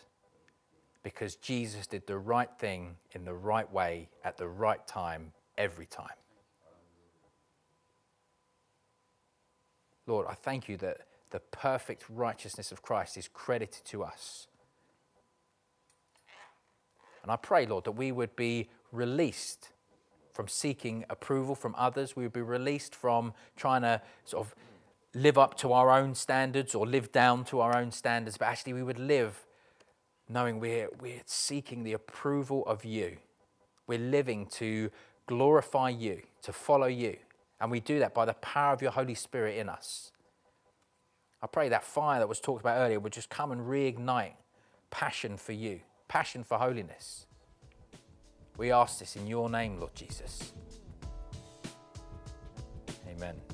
Because 1.01 1.35
Jesus 1.35 1.87
did 1.87 2.07
the 2.07 2.17
right 2.17 2.49
thing 2.59 2.95
in 3.11 3.25
the 3.25 3.33
right 3.33 3.69
way 3.71 4.09
at 4.23 4.37
the 4.37 4.47
right 4.47 4.85
time 4.87 5.33
every 5.57 5.85
time. 5.85 6.15
Lord, 10.05 10.27
I 10.29 10.33
thank 10.33 10.67
you 10.67 10.77
that 10.77 11.01
the 11.31 11.39
perfect 11.39 12.05
righteousness 12.09 12.71
of 12.71 12.81
Christ 12.81 13.17
is 13.17 13.27
credited 13.27 13.85
to 13.85 14.03
us. 14.03 14.47
And 17.23 17.31
I 17.31 17.37
pray, 17.37 17.65
Lord, 17.65 17.85
that 17.85 17.93
we 17.93 18.11
would 18.11 18.35
be 18.35 18.69
released 18.91 19.69
from 20.33 20.47
seeking 20.47 21.05
approval 21.09 21.55
from 21.55 21.73
others. 21.77 22.15
We 22.15 22.23
would 22.23 22.33
be 22.33 22.41
released 22.41 22.93
from 22.93 23.33
trying 23.55 23.83
to 23.83 24.01
sort 24.25 24.45
of 24.45 24.55
live 25.13 25.37
up 25.37 25.55
to 25.57 25.71
our 25.73 25.91
own 25.91 26.15
standards 26.15 26.75
or 26.75 26.85
live 26.85 27.11
down 27.11 27.45
to 27.45 27.61
our 27.61 27.77
own 27.77 27.91
standards, 27.91 28.37
but 28.37 28.45
actually 28.45 28.73
we 28.73 28.83
would 28.83 28.99
live 28.99 29.45
knowing 30.27 30.59
we're, 30.59 30.89
we're 30.99 31.21
seeking 31.25 31.83
the 31.83 31.93
approval 31.93 32.65
of 32.65 32.83
you. 32.83 33.17
We're 33.85 33.99
living 33.99 34.47
to 34.53 34.89
glorify 35.27 35.89
you, 35.89 36.21
to 36.41 36.51
follow 36.53 36.87
you. 36.87 37.17
And 37.63 37.71
we 37.71 37.79
do 37.79 37.99
that 37.99 38.13
by 38.13 38.25
the 38.25 38.33
power 38.33 38.73
of 38.73 38.81
your 38.81 38.91
Holy 38.91 39.15
Spirit 39.15 39.57
in 39.57 39.69
us. 39.69 40.11
I 41.41 41.47
pray 41.47 41.69
that 41.69 41.85
fire 41.85 42.19
that 42.19 42.27
was 42.27 42.41
talked 42.41 42.59
about 42.59 42.77
earlier 42.77 42.99
would 42.99 43.13
just 43.13 43.29
come 43.29 43.53
and 43.53 43.61
reignite 43.61 44.33
passion 44.91 45.37
for 45.37 45.53
you, 45.53 45.79
passion 46.09 46.43
for 46.43 46.57
holiness. 46.57 47.25
We 48.57 48.73
ask 48.73 48.99
this 48.99 49.15
in 49.15 49.27
your 49.27 49.49
name, 49.49 49.79
Lord 49.79 49.95
Jesus. 49.95 50.51
Amen. 53.09 53.52